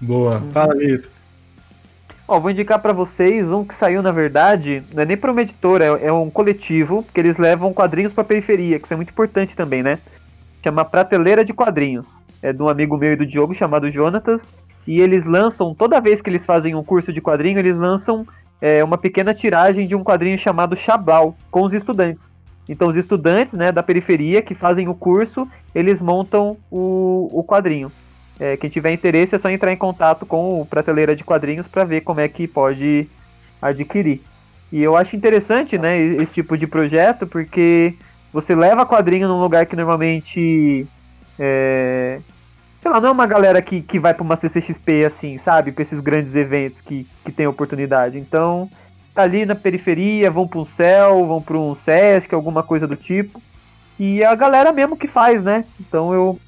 [0.00, 1.10] Boa, fala, Vitor.
[2.28, 5.42] Ó, vou indicar para vocês um que saiu, na verdade, não é nem para uma
[5.42, 9.10] editora, é, é, um coletivo, que eles levam quadrinhos para periferia, que isso é muito
[9.10, 10.00] importante também, né?
[10.64, 12.18] Chama Prateleira de Quadrinhos.
[12.42, 14.48] É de um amigo meu e do Diogo chamado Jonatas.
[14.86, 18.26] E eles lançam, toda vez que eles fazem um curso de quadrinho, eles lançam
[18.60, 22.34] é, uma pequena tiragem de um quadrinho chamado Chabal, com os estudantes.
[22.68, 27.90] Então, os estudantes né, da periferia que fazem o curso, eles montam o, o quadrinho.
[28.38, 31.84] É, quem tiver interesse é só entrar em contato com o Prateleira de Quadrinhos para
[31.84, 33.08] ver como é que pode
[33.60, 34.20] adquirir.
[34.70, 37.94] E eu acho interessante, né, esse tipo de projeto, porque
[38.32, 40.86] você leva quadrinho num lugar que normalmente.
[41.38, 42.18] É,
[42.82, 45.72] sei lá, não é uma galera que, que vai para uma CCXP assim, sabe?
[45.72, 48.18] Para esses grandes eventos que, que tem oportunidade.
[48.18, 48.68] Então,
[49.14, 52.96] tá ali na periferia, vão para um céu, vão para um Sesc, alguma coisa do
[52.96, 53.40] tipo.
[53.98, 55.64] E é a galera mesmo que faz, né?
[55.80, 56.38] Então eu,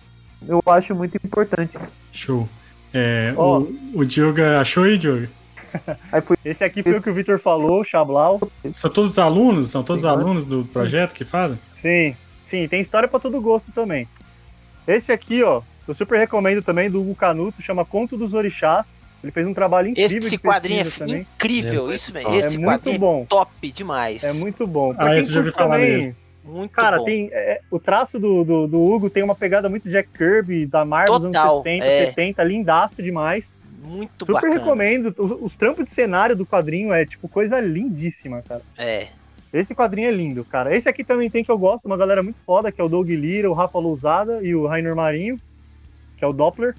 [0.46, 1.78] eu acho muito importante.
[2.12, 2.48] Show.
[2.92, 3.58] É, oh.
[3.94, 5.28] o, o Diogo achou aí, Diogo?
[6.44, 8.40] Esse aqui foi o que o Victor falou, o Chablau.
[8.72, 9.68] São todos alunos?
[9.68, 11.58] São todos Sim, alunos do projeto que fazem?
[11.82, 12.16] Sim,
[12.50, 14.08] sim, tem história para todo gosto também.
[14.86, 18.86] Esse aqui, ó, eu super recomendo também do Hugo Canuto, chama Conto dos Orixás.
[19.22, 20.18] Ele fez um trabalho incrível.
[20.18, 21.26] Esse quadrinho é também.
[21.34, 22.34] incrível, é, isso mesmo.
[22.34, 23.22] Esse é muito bom.
[23.22, 24.22] É top demais.
[24.22, 24.94] É muito bom.
[24.94, 26.14] Pra ah, esse já ouvi falar também,
[26.48, 27.04] muito Cara, bom.
[27.04, 30.84] tem é, o traço do, do, do, Hugo tem uma pegada muito Jack Kirby, da
[30.84, 32.06] Marvel dos anos 70, é.
[32.06, 33.44] 70, lindaço demais.
[33.84, 34.54] Muito Super bacana.
[34.54, 35.14] recomendo.
[35.16, 38.62] Os, os, trampos de cenário do quadrinho é, tipo, coisa lindíssima, cara.
[38.76, 39.08] É.
[39.52, 40.76] Esse quadrinho é lindo, cara.
[40.76, 43.08] Esse aqui também tem que eu gosto, uma galera muito foda, que é o Doug
[43.08, 45.36] Lira, o Rafa Lousada e o Rainer Marinho,
[46.16, 46.74] que é o Doppler.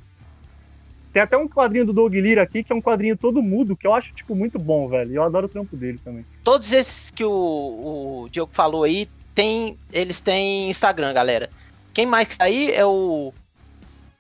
[1.11, 3.87] Tem até um quadrinho do Doug Lira aqui, que é um quadrinho todo mudo, que
[3.87, 5.11] eu acho, tipo, muito bom, velho.
[5.11, 6.23] E eu adoro o trampo dele também.
[6.43, 9.09] Todos esses que o, o Diogo falou aí,
[9.39, 11.49] tem, eles têm Instagram, galera.
[11.93, 13.33] Quem mais que tá aí é o.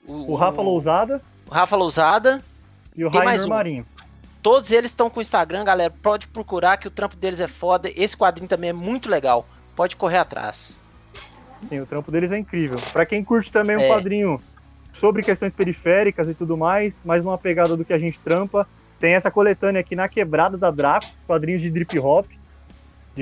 [0.07, 2.41] O Rafa Lousada O Rafa Lousada.
[2.95, 3.49] e o Rainer um.
[3.49, 3.85] Marinho.
[4.41, 5.93] Todos eles estão com o Instagram, galera.
[6.01, 7.91] Pode procurar que o trampo deles é foda.
[7.95, 9.45] Esse quadrinho também é muito legal.
[9.75, 10.77] Pode correr atrás.
[11.67, 12.79] Sim, o trampo deles é incrível.
[12.93, 13.87] Pra quem curte também um É.
[13.89, 14.39] quadrinho
[14.99, 18.67] sobre questões periféricas e tudo mais, mais uma pegada do que a gente trampa,
[18.99, 22.25] tem essa coletânea aqui na Quebrada da Draco, quadrinhos de drip hop,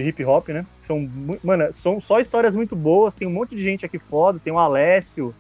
[0.01, 0.65] de hip hop, né?
[0.85, 1.09] São,
[1.43, 4.59] mano, são só histórias muito boas, tem um monte de gente aqui foda, tem o
[4.59, 5.33] Alessio,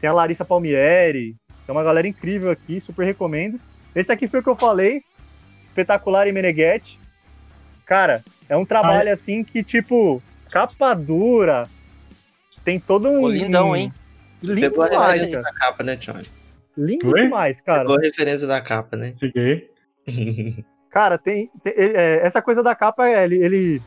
[0.00, 1.36] tem a Larissa Palmieri,
[1.66, 3.58] tem uma galera incrível aqui, super recomendo.
[3.94, 5.02] Esse aqui foi o que eu falei,
[5.64, 6.98] Espetacular e Meneghetti.
[7.84, 11.68] Cara, é um trabalho assim que, tipo, capa dura,
[12.64, 13.20] tem todo um...
[13.22, 13.92] Pô, lindão, hein?
[14.42, 15.54] Lindo Pegou a demais, referência cara.
[15.54, 16.26] da capa, né, Johnny?
[16.76, 17.22] Lindo Oi?
[17.22, 17.80] demais, cara.
[17.82, 19.14] Pegou a referência da capa, né?
[19.18, 19.70] Cheguei.
[20.90, 23.82] Cara, tem, tem- é, essa coisa da capa, é, ele, ele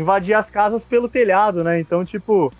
[0.00, 1.80] invadia as casas pelo telhado, né?
[1.80, 2.52] Então, tipo,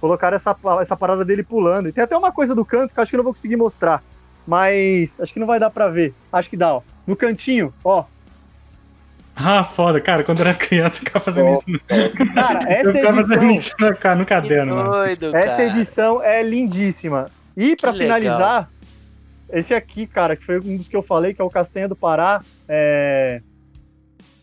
[0.00, 1.88] colocaram essa, essa parada dele pulando.
[1.88, 3.56] E tem até uma coisa do canto que eu acho que eu não vou conseguir
[3.56, 4.02] mostrar.
[4.46, 6.14] Mas acho que não vai dar pra ver.
[6.32, 6.82] Acho que dá, ó.
[7.06, 8.04] No cantinho, ó.
[9.42, 11.64] Ah, foda, cara, quando eu era criança eu ficava fazendo Ó, isso.
[11.70, 11.80] no-
[12.34, 14.90] Cara, Eu essa ficava fazendo edição, isso no, no caderno, mano.
[14.90, 15.62] doido, essa cara.
[15.66, 17.26] edição é lindíssima.
[17.56, 18.18] E pra Que legal.
[18.20, 18.70] finalizar,
[19.50, 21.96] esse aqui, cara, que foi um dos que eu falei, que é o Castanha do
[21.96, 22.42] Pará.
[22.68, 23.40] é,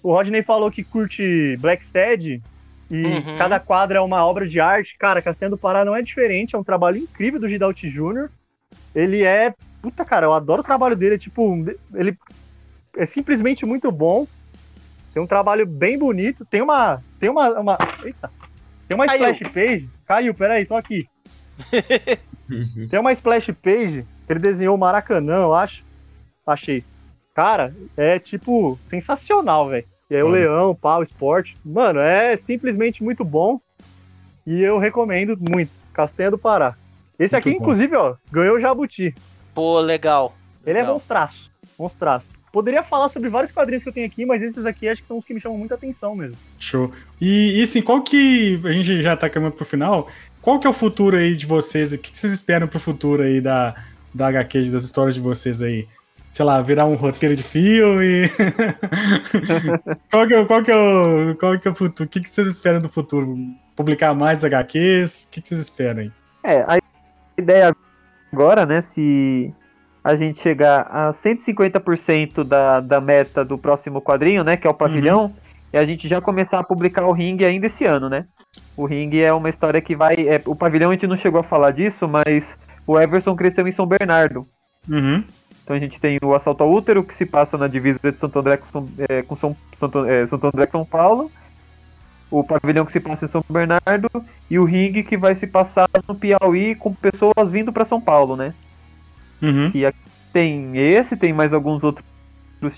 [0.07, 2.41] O Rodney falou que curte Blackstead
[2.89, 3.37] e Uhum.
[3.37, 4.95] cada quadro é uma obra de arte.
[4.97, 8.29] Cara, Castanha do Pará não é diferente, é um trabalho incrível do Gidalt Jr.
[8.95, 9.53] Ele é.
[9.81, 11.15] Puta, cara, eu adoro o trabalho dele.
[11.15, 12.17] é Tipo, ele
[12.95, 14.25] é simplesmente muito bom.
[15.13, 16.45] Tem um trabalho bem bonito.
[16.45, 17.03] Tem uma.
[17.19, 17.59] Tem uma.
[17.59, 18.31] uma eita!
[18.87, 19.29] Tem uma Caiu.
[19.33, 19.89] splash page.
[20.05, 21.05] Caiu, peraí, tô aqui.
[22.89, 25.83] Tem uma splash page que ele desenhou o Maracanã, eu acho.
[26.45, 26.81] Achei.
[27.35, 29.85] Cara, é tipo sensacional, velho.
[30.09, 30.29] E aí o.
[30.29, 31.55] Leão, pau, esporte.
[31.63, 33.59] Mano, é simplesmente muito bom.
[34.45, 35.71] E eu recomendo muito.
[35.93, 36.75] Castanha do Pará.
[37.19, 37.55] Esse Muito aqui, bom.
[37.57, 39.13] inclusive, ó, ganhou o Jabuti.
[39.53, 40.35] Pô, legal.
[40.65, 41.49] Ele é monstraço.
[41.77, 42.25] Monstraço.
[42.51, 45.17] Poderia falar sobre vários quadrinhos que eu tenho aqui, mas esses aqui acho que são
[45.17, 46.37] os que me chamam muita atenção mesmo.
[46.59, 46.91] Show.
[47.19, 48.59] E, e assim, qual que.
[48.63, 50.07] A gente já tá caminhando pro final.
[50.41, 51.91] Qual que é o futuro aí de vocês?
[51.91, 53.75] O que, que vocês esperam pro futuro aí da,
[54.13, 55.87] da HQ, das histórias de vocês aí?
[56.31, 58.29] Sei lá, virar um roteiro de filme?
[60.11, 62.07] qual, que é, o- qual, que é o, qual que é o futuro?
[62.07, 63.35] O que, que vocês esperam do futuro?
[63.75, 65.25] Publicar mais HQs?
[65.25, 66.11] O que, que vocês esperam aí?
[66.43, 66.77] É, a
[67.37, 67.75] ideia
[68.31, 69.51] agora, né, se
[70.03, 74.73] a gente chegar a 150% da, da meta do próximo quadrinho, né, que é o
[74.73, 75.33] pavilhão,
[75.73, 78.25] e a gente já começar a publicar o ringue ainda esse ano, né?
[78.75, 80.15] O ringue é uma história que vai.
[80.15, 82.55] é, o pavilhão a gente não chegou a falar disso, mas
[82.85, 84.47] o Everson cresceu em São Bernardo.
[84.89, 85.23] Uhum.
[85.67, 88.39] Então a gente tem o Assalto ao Útero, que se passa na divisa de Santo
[88.39, 91.29] André com São, é, com São, Santo, é, Santo André São Paulo.
[92.31, 94.07] O pavilhão que se passa em São Bernardo.
[94.49, 98.37] E o ringue que vai se passar no Piauí com pessoas vindo para São Paulo,
[98.37, 98.53] né?
[99.41, 99.69] Uhum.
[100.31, 102.05] Tem esse, tem mais alguns outros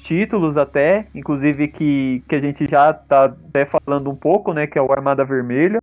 [0.02, 4.66] títulos até, inclusive que, que a gente já tá até falando um pouco, né?
[4.66, 5.80] Que é o Armada Vermelha,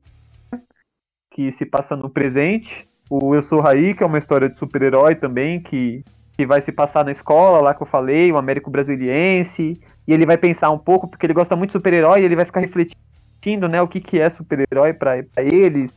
[1.30, 2.84] que se passa no presente.
[3.09, 6.04] O Eu Sou Raí, que é uma história de super-herói também, que,
[6.37, 9.80] que vai se passar na escola, lá que eu falei, o Américo Brasiliense.
[10.07, 12.45] E ele vai pensar um pouco, porque ele gosta muito de super-herói, e ele vai
[12.45, 15.89] ficar refletindo, né, o que, que é super-herói para ele,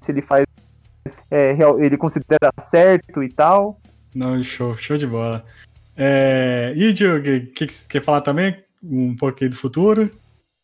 [0.00, 0.44] se ele faz.
[1.30, 3.80] é, real- ele considera certo e tal.
[4.14, 5.44] Não, show, show de bola.
[5.96, 8.62] É, e, Diogo, o que, que você quer falar também?
[8.82, 10.10] Um pouco aí do futuro?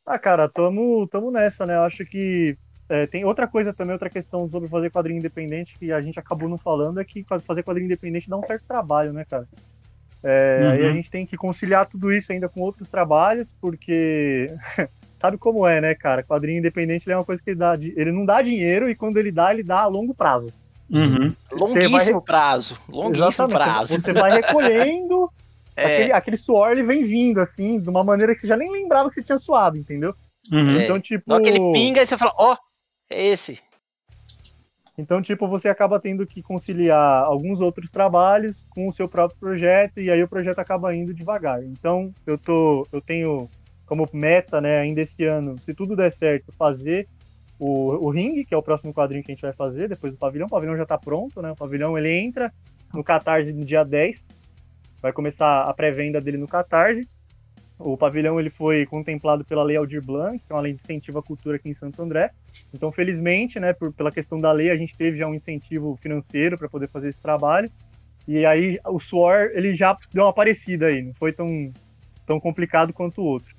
[0.06, 1.76] Ah, cara, tamo, tamo nessa, né?
[1.76, 2.56] Eu acho que
[2.92, 6.48] é, tem outra coisa também, outra questão sobre fazer quadrinho independente que a gente acabou
[6.48, 9.46] não falando, é que fazer quadrinho independente dá um certo trabalho, né, cara?
[10.22, 10.70] É, Uhum.
[10.70, 14.46] Aí a gente tem que conciliar tudo isso ainda com outros trabalhos, porque
[15.20, 16.22] sabe como é, né, cara?
[16.22, 19.16] Quadrinho independente ele é uma coisa que ele, dá, ele não dá dinheiro e quando
[19.16, 20.52] ele dá, ele dá a longo prazo.
[20.90, 21.34] Uhum.
[21.50, 22.78] Longuíssimo prazo.
[22.88, 23.56] Longuíssimo Exatamente.
[23.56, 24.00] prazo.
[24.00, 25.30] Você vai recolhendo,
[25.74, 28.70] É, aquele, aquele suor ele vem vindo, assim, de uma maneira que você já nem
[28.70, 30.14] lembrava que você tinha suado, entendeu?
[30.50, 30.78] Uhum.
[30.78, 30.84] É.
[30.84, 31.24] Então, tipo.
[31.26, 32.56] na hora que ele pinga, aí você fala, ó,
[33.12, 33.58] é esse.
[34.96, 40.00] Então, tipo, você acaba tendo que conciliar alguns outros trabalhos com o seu próprio projeto
[40.00, 41.62] e aí o projeto acaba indo devagar.
[41.64, 43.48] Então, eu tô, eu tenho
[43.86, 47.08] como meta, né, ainda esse ano, se tudo der certo, fazer
[47.58, 50.18] o, o ringue, que é o próximo quadrinho que a gente vai fazer depois do
[50.18, 50.46] pavilhão.
[50.46, 51.52] O pavilhão já tá pronto, né?
[51.52, 52.52] O pavilhão ele entra
[52.92, 54.24] no Catarse no dia 10.
[55.00, 57.08] Vai começar a pré-venda dele no Catarse.
[57.84, 61.18] O pavilhão ele foi contemplado pela Lei Aldir Blanc, que é uma lei de incentivo
[61.18, 62.30] à cultura aqui em Santo André.
[62.72, 66.56] Então, felizmente, né, por, pela questão da lei, a gente teve já um incentivo financeiro
[66.56, 67.68] para poder fazer esse trabalho.
[68.26, 71.72] E aí o suor ele já deu uma parecida aí, não foi tão,
[72.24, 73.52] tão complicado quanto o outro.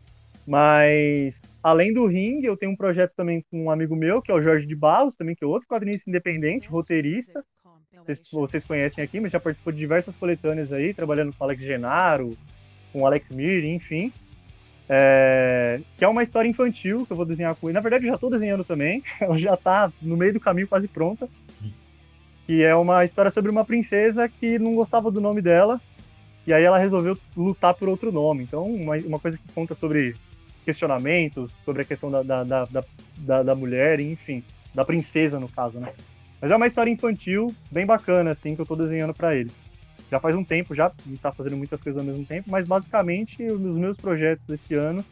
[0.47, 4.33] Mas além do Ring, eu tenho um projeto também com um amigo meu, que é
[4.33, 7.43] o Jorge de Barros, também, que é outro quadrinista independente, roteirista.
[8.05, 12.31] Vocês, vocês conhecem aqui, mas já participou de diversas coletâneas aí, trabalhando com Alex Genaro,
[12.93, 14.13] com o Alex Mir, enfim.
[14.87, 17.73] É, que é uma história infantil que eu vou desenhar com ele.
[17.73, 19.03] Na verdade, eu já estou desenhando também.
[19.19, 21.27] Ela já está no meio do caminho, quase pronta.
[22.45, 25.81] Que é uma história sobre uma princesa que não gostava do nome dela.
[26.45, 28.43] E aí ela resolveu lutar por outro nome.
[28.43, 30.13] Então, uma, uma coisa que conta sobre
[30.65, 32.83] questionamentos, sobre a questão da, da, da,
[33.17, 34.43] da, da mulher, enfim.
[34.75, 35.93] Da princesa, no caso, né?
[36.41, 39.49] Mas é uma história infantil, bem bacana, assim, que eu estou desenhando para ele
[40.13, 43.59] já faz um tempo, já está fazendo muitas coisas ao mesmo tempo, mas basicamente os
[43.59, 45.03] meus projetos esse ano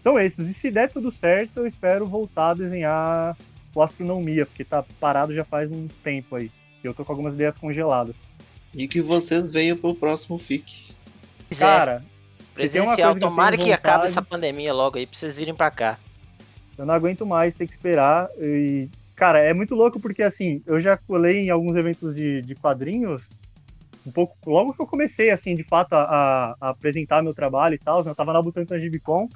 [0.00, 0.48] são esses.
[0.48, 3.36] E se der tudo certo, eu espero voltar a desenhar
[3.74, 6.52] o Astronomia, porque tá parado já faz um tempo aí.
[6.84, 8.14] Eu tô com algumas ideias congeladas.
[8.72, 10.94] E que vocês venham pro próximo FIC.
[11.58, 12.04] Cara,
[12.54, 15.98] presencial, tomara que, que acabe essa pandemia logo aí pra vocês virem pra cá.
[16.78, 18.28] Eu não aguento mais ter que esperar.
[18.38, 22.54] E, cara, é muito louco porque assim, eu já colei em alguns eventos de, de
[22.54, 23.28] quadrinhos
[24.06, 27.78] um pouco logo que eu comecei assim de fato a, a apresentar meu trabalho e
[27.78, 29.28] tal eu tava na Butantan Gibicon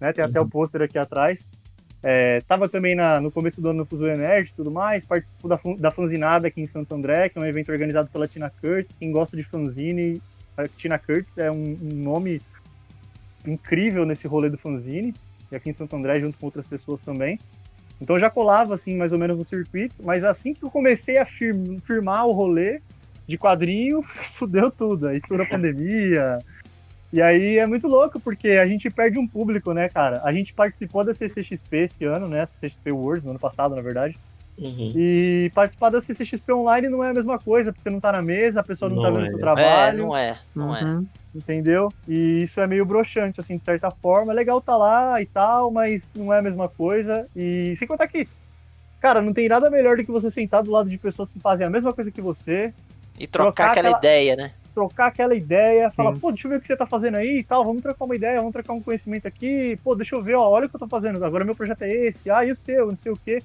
[0.00, 0.30] né tem uhum.
[0.30, 1.38] até o pôster aqui atrás.
[2.02, 5.48] É, tava também na, no começo do ano no Fuso Energy e tudo mais participo
[5.48, 8.94] da, da fanzinada aqui em Santo André que é um evento organizado pela Tina Kurtz.
[8.98, 10.20] Quem gosta de fanzine
[10.56, 12.40] a Tina Kurtz é um, um nome
[13.46, 15.14] incrível nesse rolê do fanzine
[15.50, 17.38] e aqui em Santo André junto com outras pessoas também.
[18.00, 21.24] Então já colava assim mais ou menos no circuito mas assim que eu comecei a
[21.24, 22.80] firmar o rolê
[23.26, 24.02] de quadrinho,
[24.38, 25.08] fudeu tudo.
[25.08, 26.38] Aí estoura a pandemia.
[27.12, 30.20] E aí é muito louco, porque a gente perde um público, né, cara?
[30.24, 32.46] A gente participou da CCXP esse ano, né?
[32.60, 34.14] CCXP Worlds, no ano passado, na verdade.
[34.58, 34.92] Uhum.
[34.96, 38.22] E participar da CCXP online não é a mesma coisa, porque você não tá na
[38.22, 39.30] mesa, a pessoa não, tá não tá vendo o é.
[39.30, 39.98] seu trabalho.
[39.98, 40.84] É, não é, não é.
[40.84, 41.06] uhum.
[41.34, 41.38] é.
[41.38, 41.88] Entendeu?
[42.08, 44.32] E isso é meio broxante, assim, de certa forma.
[44.32, 47.26] É legal tá lá e tal, mas não é a mesma coisa.
[47.36, 48.26] E sem contar que,
[48.98, 51.66] cara, não tem nada melhor do que você sentar do lado de pessoas que fazem
[51.66, 52.72] a mesma coisa que você,
[53.18, 54.52] e trocar, trocar aquela, aquela, ideia, né?
[54.74, 57.42] Trocar aquela ideia, falar, pô, deixa eu ver o que você tá fazendo aí e
[57.42, 60.48] tal, vamos trocar uma ideia, vamos trocar um conhecimento aqui, pô, deixa eu ver, ó,
[60.48, 62.86] olha o que eu tô fazendo, agora meu projeto é esse, ah, e o seu,
[62.88, 63.38] não sei o quê.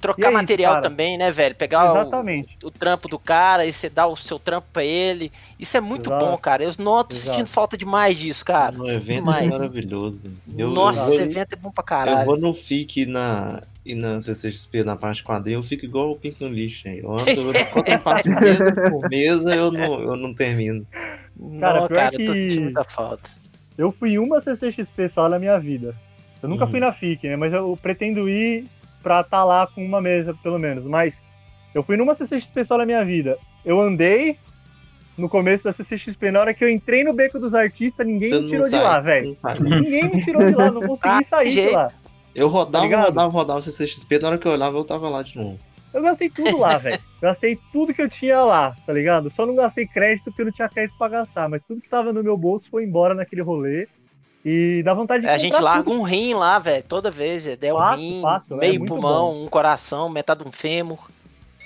[0.00, 1.54] Trocar é material isso, também, né, velho?
[1.54, 2.58] Pegar Exatamente.
[2.62, 5.32] O, o, trampo do cara e você dar o seu trampo pra ele.
[5.58, 6.24] Isso é muito Exato.
[6.24, 6.62] bom, cara.
[6.62, 7.30] Eu noto Exato.
[7.30, 8.78] sentindo falta demais disso, cara.
[8.78, 9.46] O evento demais.
[9.46, 10.36] é maravilhoso.
[10.56, 12.20] Eu, Nossa, eu vou, esse evento é bom pra caralho.
[12.20, 16.16] Eu vou no FIC na, e na CCXP, na parte quadrinho, eu fico igual o
[16.16, 16.98] Pink no lixo aí.
[16.98, 17.24] Eu ando,
[17.72, 20.86] quando eu passo mesa por mesa, eu não, eu não termino.
[21.60, 22.22] Cara, não, cara, que...
[22.22, 23.30] eu tô sentindo falta.
[23.78, 25.94] Eu fui uma CCXP só na minha vida.
[26.42, 26.70] Eu nunca uhum.
[26.70, 27.36] fui na FIC, né?
[27.36, 28.64] Mas eu pretendo ir
[29.02, 30.84] pra estar tá lá com uma mesa, pelo menos.
[30.84, 31.14] Mas
[31.74, 33.38] eu fui numa CCXP só na minha vida.
[33.64, 34.38] Eu andei
[35.16, 36.30] no começo da CCXP.
[36.30, 39.00] Na hora que eu entrei no beco dos artistas, ninguém Você me tirou de lá,
[39.00, 39.36] velho.
[39.60, 41.92] Ninguém me tirou de lá, não consegui sair de lá.
[42.36, 45.22] Eu rodava, tá rodava, rodava o CCXP, na hora que eu olhava, eu tava lá
[45.22, 45.58] de novo.
[45.94, 47.00] Eu gastei tudo lá, velho.
[47.22, 49.32] Gastei tudo que eu tinha lá, tá ligado?
[49.34, 52.12] Só não gastei crédito porque eu não tinha crédito pra gastar, mas tudo que tava
[52.12, 53.88] no meu bolso foi embora naquele rolê.
[54.44, 55.98] E dá vontade de é, A gente larga tudo.
[55.98, 57.46] um rim lá, velho, toda vez.
[57.46, 59.44] É um rim, é meio é pulmão, bom.
[59.44, 60.98] um coração, metade de um fêmur.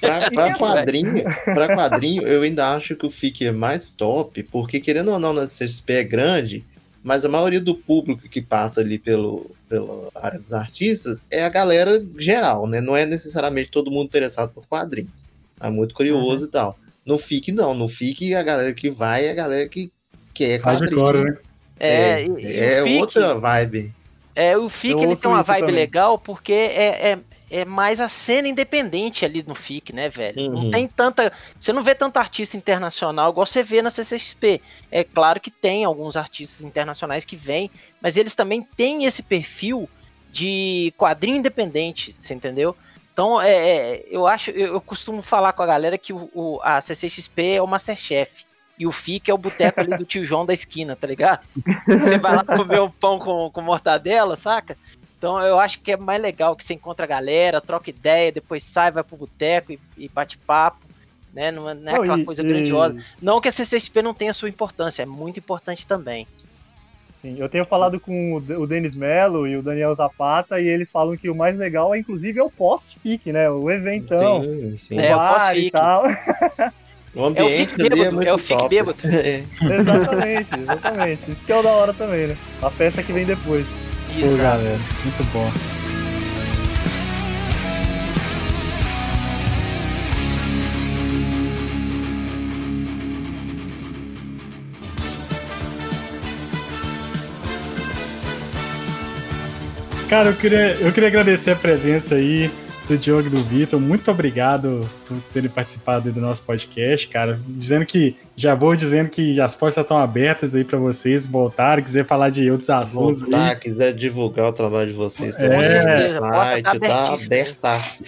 [0.01, 4.81] Pra, pra quadrinho, pra quadrinho, eu ainda acho que o FIC é mais top, porque
[4.81, 6.65] querendo ou não, na CXP é grande,
[7.03, 11.49] mas a maioria do público que passa ali pelo, pela área dos artistas é a
[11.49, 12.81] galera geral, né?
[12.81, 15.13] Não é necessariamente todo mundo interessado por quadrinhos.
[15.61, 16.49] É muito curioso uhum.
[16.49, 16.79] e tal.
[17.07, 17.73] No FIC, não.
[17.73, 19.93] No FIC, a galera que vai é a galera que
[20.35, 20.99] quer quadrinho.
[20.99, 21.39] Agora, né?
[21.79, 23.95] É, é, é FIC, outra vibe.
[24.35, 25.75] É, o FIC é ele tem uma vibe também.
[25.77, 27.19] legal porque é, é,
[27.51, 30.41] é mais a cena independente ali no FIC, né, velho?
[30.41, 30.65] Uhum.
[30.65, 31.33] Não tem tanta.
[31.59, 34.63] Você não vê tanto artista internacional igual você vê na CCXP.
[34.91, 37.71] É claro que tem alguns artistas internacionais que vêm,
[38.01, 39.91] mas eles também têm esse perfil
[40.31, 42.77] de quadrinho independente, você entendeu?
[43.13, 46.61] Então, é, é eu acho, eu, eu, costumo falar com a galera que o, o,
[46.63, 48.49] a CCXP é o Masterchef.
[48.79, 51.47] E o FIC é o boteco ali do tio João da esquina, tá ligado?
[51.87, 54.75] Você vai lá comer um pão com, com mortadela, saca?
[55.21, 58.65] Então eu acho que é mais legal que você encontra a galera, troca ideia, depois
[58.65, 60.79] sai, vai pro boteco e, e bate papo,
[61.35, 61.51] né?
[61.51, 62.47] Não, é, não é não, aquela e, coisa e...
[62.47, 62.97] grandiosa.
[63.21, 66.27] Não que a CCXP não tenha sua importância, é muito importante também.
[67.21, 71.15] Sim, eu tenho falado com o Denis Mello e o Daniel Zapata e eles falam
[71.19, 73.51] que o mais legal, é, inclusive, é o pós-FIC, né?
[73.51, 74.43] O eventão.
[74.43, 74.97] Sim, sim.
[74.97, 75.73] O é, o pós-FIC.
[77.13, 78.99] O ambiente é o bêbado, é muito é o fique bêbado.
[79.05, 79.43] É.
[79.75, 81.31] Exatamente, exatamente.
[81.33, 82.37] Isso que é o da hora também, né?
[82.63, 83.67] A festa que vem depois.
[84.19, 85.51] Pô, galera, muito bom.
[100.09, 102.51] Cara, eu queria, eu queria agradecer a presença aí
[102.91, 103.79] do Diogo e do Vitor.
[103.79, 107.39] Muito obrigado por terem participado do nosso podcast, cara.
[107.47, 112.05] Dizendo que já vou dizendo que as portas estão abertas aí para vocês voltarem, quiser
[112.05, 113.23] falar de outros assuntos.
[113.23, 118.03] Voltar, quiser divulgar o trabalho de vocês, tem é, certeza, site, tá, tá abertaço.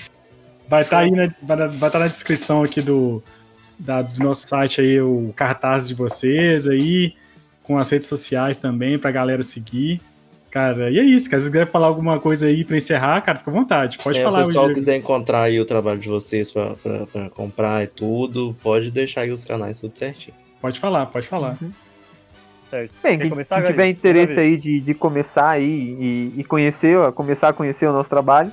[0.66, 3.22] Vai estar tá aí na, vai estar tá na descrição aqui do,
[3.78, 7.14] da, do nosso site aí o cartaz de vocês aí,
[7.62, 10.00] com as redes sociais também pra galera seguir.
[10.52, 11.40] Cara, e é isso, cara.
[11.40, 13.96] Se quiser falar alguma coisa aí pra encerrar, cara, fica à vontade.
[13.96, 14.40] Pode é, falar.
[14.40, 17.86] Se o pessoal quiser encontrar aí o trabalho de vocês pra, pra, pra, comprar e
[17.86, 20.36] tudo, pode deixar aí os canais tudo certinho.
[20.60, 21.56] Pode falar, pode falar.
[21.60, 21.72] Uhum.
[22.68, 22.92] Certo.
[23.02, 27.48] Bem, quem começar, tiver interesse aí de, de começar aí e, e conhecer, ó, começar
[27.48, 28.52] a conhecer o nosso trabalho,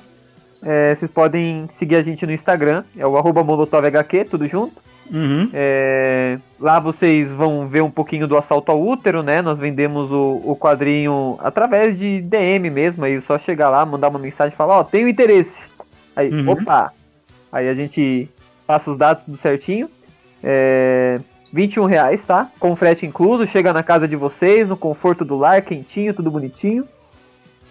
[0.62, 4.80] é, vocês podem seguir a gente no Instagram, é o arroba molotovhq, tudo junto.
[5.12, 5.50] Uhum.
[5.52, 9.42] É, lá vocês vão ver um pouquinho do assalto ao útero, né?
[9.42, 14.18] Nós vendemos o, o quadrinho através de DM mesmo, aí só chegar lá, mandar uma
[14.18, 15.64] mensagem e falar, ó, oh, tenho interesse.
[16.14, 16.50] Aí, uhum.
[16.50, 16.92] opa!
[17.50, 18.28] Aí a gente
[18.66, 19.90] passa os dados tudo certinho.
[20.42, 21.18] É,
[21.52, 22.48] 21 reais, tá?
[22.60, 26.84] Com frete incluso, chega na casa de vocês, no conforto do lar, quentinho, tudo bonitinho.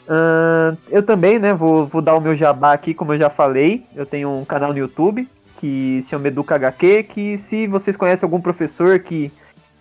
[0.09, 3.85] Uh, eu também, né, vou, vou dar o meu jabá aqui, como eu já falei.
[3.95, 5.27] Eu tenho um canal no YouTube,
[5.59, 9.29] que se chama Educa HQ, que se vocês conhecem algum professor que,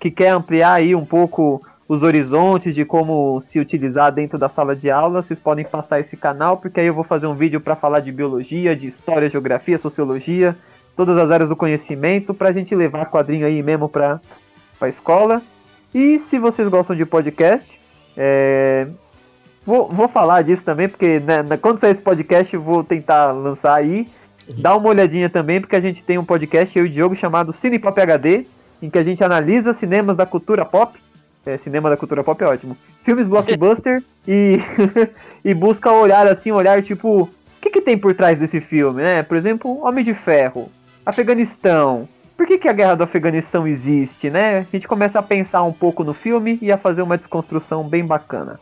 [0.01, 4.75] que quer ampliar aí um pouco os horizontes de como se utilizar dentro da sala
[4.75, 7.77] de aula, vocês podem passar esse canal, porque aí eu vou fazer um vídeo para
[7.77, 10.55] falar de biologia, de história, geografia, sociologia,
[10.97, 14.21] todas as áreas do conhecimento, para a gente levar quadrinho aí mesmo para
[14.81, 15.41] a escola.
[15.95, 17.81] E se vocês gostam de podcast,
[18.17, 18.89] é...
[19.65, 24.09] vou, vou falar disso também, porque né, quando sair esse podcast vou tentar lançar aí.
[24.57, 27.53] Dá uma olhadinha também, porque a gente tem um podcast, eu e o Diogo, chamado
[27.53, 28.47] Cine Pop HD,
[28.81, 30.99] em que a gente analisa cinemas da cultura pop.
[31.45, 32.77] É, cinema da cultura pop é ótimo.
[33.05, 34.59] Filmes blockbuster e,
[35.45, 37.31] e busca olhar assim, olhar tipo, o
[37.61, 39.23] que, que tem por trás desse filme, né?
[39.23, 40.69] Por exemplo, Homem de Ferro,
[41.05, 42.09] Afeganistão.
[42.37, 44.59] Por que, que a guerra do Afeganistão existe, né?
[44.59, 48.05] A gente começa a pensar um pouco no filme e a fazer uma desconstrução bem
[48.05, 48.61] bacana.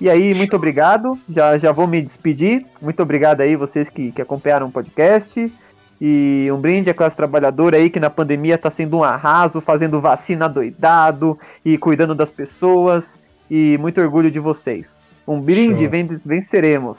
[0.00, 1.18] E aí, muito obrigado.
[1.28, 2.66] Já, já vou me despedir.
[2.80, 5.52] Muito obrigado aí vocês que, que acompanharam o podcast.
[6.00, 10.00] E um brinde à classe trabalhadora aí que na pandemia está sendo um arraso, fazendo
[10.00, 13.16] vacina doidado e cuidando das pessoas.
[13.48, 14.98] E muito orgulho de vocês.
[15.26, 15.86] Um brinde,
[16.24, 16.98] venceremos.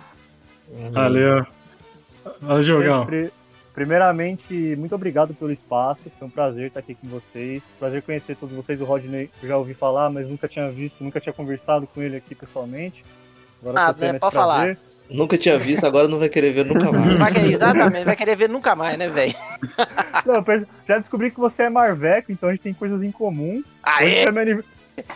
[0.94, 1.46] Valeu.
[2.41, 3.08] Valeu, Jogão.
[3.74, 6.03] Primeiramente, muito obrigado pelo espaço.
[6.19, 7.63] Foi um prazer estar aqui com vocês.
[7.80, 8.80] Prazer conhecer todos vocês.
[8.80, 12.17] O Rodney eu já ouvi falar, mas nunca tinha visto, nunca tinha conversado com ele
[12.17, 13.03] aqui pessoalmente.
[13.61, 14.78] Agora ah, né, pode falar.
[15.09, 17.19] Nunca tinha visto, agora não vai querer ver nunca mais.
[17.19, 19.36] Vai querer, exatamente, vai querer ver nunca mais, né, velho?
[20.88, 23.63] Já descobri que você é Marveco, então a gente tem coisas em comum.
[23.82, 24.63] Ah, Hoje foi meu,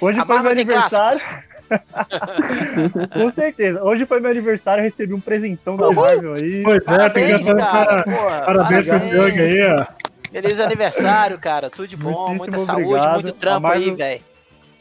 [0.02, 1.22] Hoje foi meu aniversário.
[3.14, 3.84] Com certeza.
[3.84, 6.64] Hoje foi meu aniversário, recebi um presentão da Marvel aí.
[6.64, 8.04] Pois é, parabéns, tem que cara,
[8.46, 9.86] parabéns pro Diogo aí, ó.
[10.32, 11.70] Feliz aniversário, cara.
[11.70, 13.04] Tudo de bom, Muitíssimo muita obrigado.
[13.04, 13.90] saúde, muito trampo Marvel...
[13.90, 14.22] aí, velho.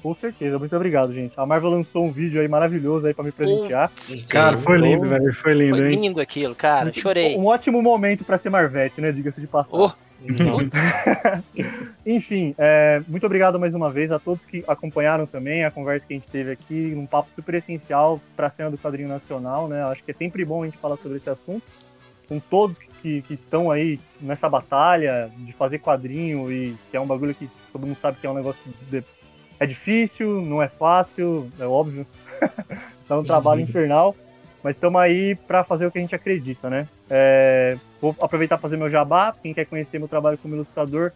[0.02, 1.32] Com certeza, muito obrigado, gente.
[1.36, 3.90] A Marvel lançou um vídeo aí maravilhoso aí pra me presentear.
[4.30, 5.34] Cara, foi lindo, velho.
[5.34, 6.00] Foi lindo, foi hein?
[6.00, 6.92] lindo aquilo, cara.
[6.92, 7.36] Chorei.
[7.36, 9.10] Um ótimo momento pra ser Marvete, né?
[9.10, 9.80] Diga-se de passagem.
[9.80, 10.05] Oh.
[12.06, 16.14] Enfim, é, muito obrigado mais uma vez a todos que acompanharam também a conversa que
[16.14, 19.82] a gente teve aqui, um papo super essencial para a cena do quadrinho nacional, né?
[19.84, 21.64] Acho que é sempre bom a gente falar sobre esse assunto,
[22.28, 27.06] com todos que, que estão aí nessa batalha de fazer quadrinho e que é um
[27.06, 29.04] bagulho que todo mundo sabe que é um negócio de,
[29.60, 32.06] é difícil, não é fácil, é óbvio,
[33.08, 34.14] é um trabalho infernal.
[34.66, 36.88] Mas estamos aí para fazer o que a gente acredita, né?
[37.08, 39.32] É, vou aproveitar para fazer meu jabá.
[39.40, 41.12] Quem quer conhecer meu trabalho como ilustrador,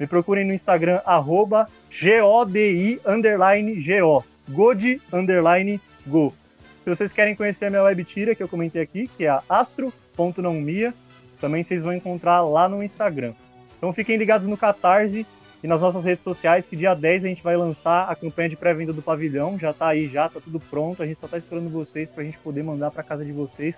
[0.00, 4.24] me procurem no Instagram, arroba G-O-D-I underline G-O.
[4.48, 4.82] God
[5.12, 6.34] underline Go.
[6.82, 9.44] Se vocês querem conhecer a minha web tira que eu comentei aqui, que é a
[9.48, 10.92] astro.naumia,
[11.40, 13.32] também vocês vão encontrar lá no Instagram.
[13.76, 15.24] Então fiquem ligados no Catarse
[15.62, 18.56] e nas nossas redes sociais, que dia 10 a gente vai lançar a campanha de
[18.56, 19.58] pré-venda do pavilhão.
[19.58, 21.02] Já tá aí, já tá tudo pronto.
[21.02, 23.74] A gente só tá esperando vocês pra gente poder mandar pra casa de vocês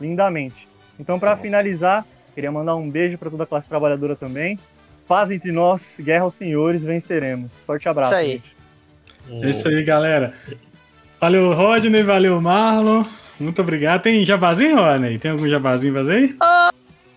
[0.00, 0.66] lindamente.
[0.98, 2.04] Então, para finalizar,
[2.34, 4.58] queria mandar um beijo para toda a classe trabalhadora também.
[5.06, 7.50] Paz entre nós, guerra aos senhores, venceremos.
[7.66, 8.12] Forte abraço.
[8.12, 8.42] Isso aí.
[9.28, 9.46] Gente.
[9.46, 10.34] É isso aí, galera.
[11.20, 13.04] Valeu, Rodney, valeu, Marlon.
[13.38, 14.02] Muito obrigado.
[14.02, 15.18] Tem jabazinho, Rodney?
[15.18, 16.34] Tem algum jabazinho fazer aí?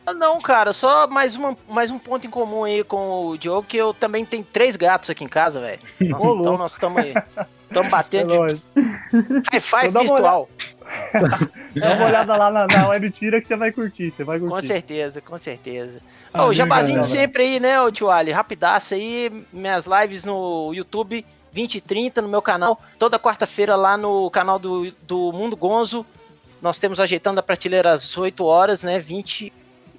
[0.08, 3.68] Uh, não, cara, só mais, uma, mais um ponto em comum aí com o Diogo,
[3.68, 5.80] que eu também tenho três gatos aqui em casa, velho.
[6.00, 7.14] então nós estamos aí.
[7.68, 8.62] Estamos batendo é de...
[9.52, 10.48] high five virtual.
[11.76, 14.54] Dá uma olhada lá na, na web tira que você vai curtir, você vai curtir.
[14.54, 16.00] Com certeza, com certeza.
[16.34, 18.32] Ah, oh, jabazinho sempre aí, né, o tio Ali?
[18.32, 22.80] Rapidaço aí, minhas lives no YouTube, 20 e 30 no meu canal.
[23.00, 26.06] Toda quarta-feira lá no canal do, do Mundo Gonzo,
[26.62, 29.00] nós temos ajeitando a prateleira às 8 horas, né?
[29.00, 29.52] 20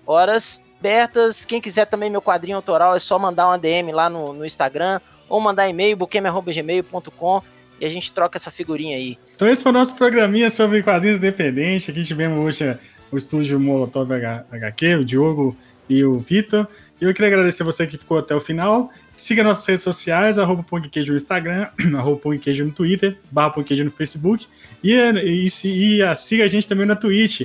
[0.07, 1.45] horas abertas.
[1.45, 5.01] Quem quiser também meu quadrinho autoral é só mandar uma DM lá no, no Instagram
[5.29, 7.43] ou mandar e-mail, buqueme.gmail.com
[7.81, 9.19] e a gente troca essa figurinha aí.
[9.35, 11.89] Então esse foi o nosso programinha sobre quadrinhos independentes.
[11.89, 12.77] Aqui tivemos hoje
[13.11, 15.57] o estúdio Molotov HQ, o Diogo
[15.89, 16.67] e o Vitor.
[17.01, 18.91] E eu queria agradecer você que ficou até o final.
[19.15, 24.47] Siga nossas redes sociais, arroba no Instagram, arroba no Twitter, barra no Facebook.
[24.83, 27.43] E, e, e, e siga a gente também na Twitch,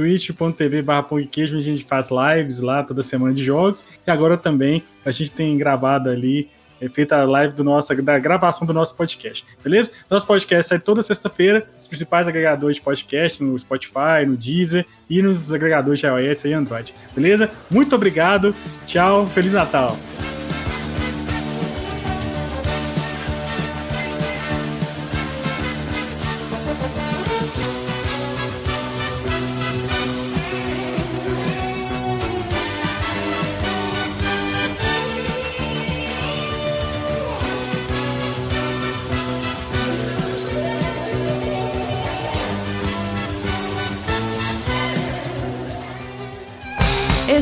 [0.00, 3.84] twitch.tv barra Pongqueijo, onde a gente faz lives lá toda semana de jogos.
[4.06, 6.48] E agora também a gente tem gravado ali
[6.80, 9.92] é feita a live do nosso, da gravação do nosso podcast, beleza?
[10.08, 15.20] Nosso podcast sai toda sexta-feira, os principais agregadores de podcast, no Spotify, no Deezer e
[15.20, 17.50] nos agregadores de iOS e Android, beleza?
[17.70, 18.54] Muito obrigado,
[18.86, 19.94] tchau, Feliz Natal!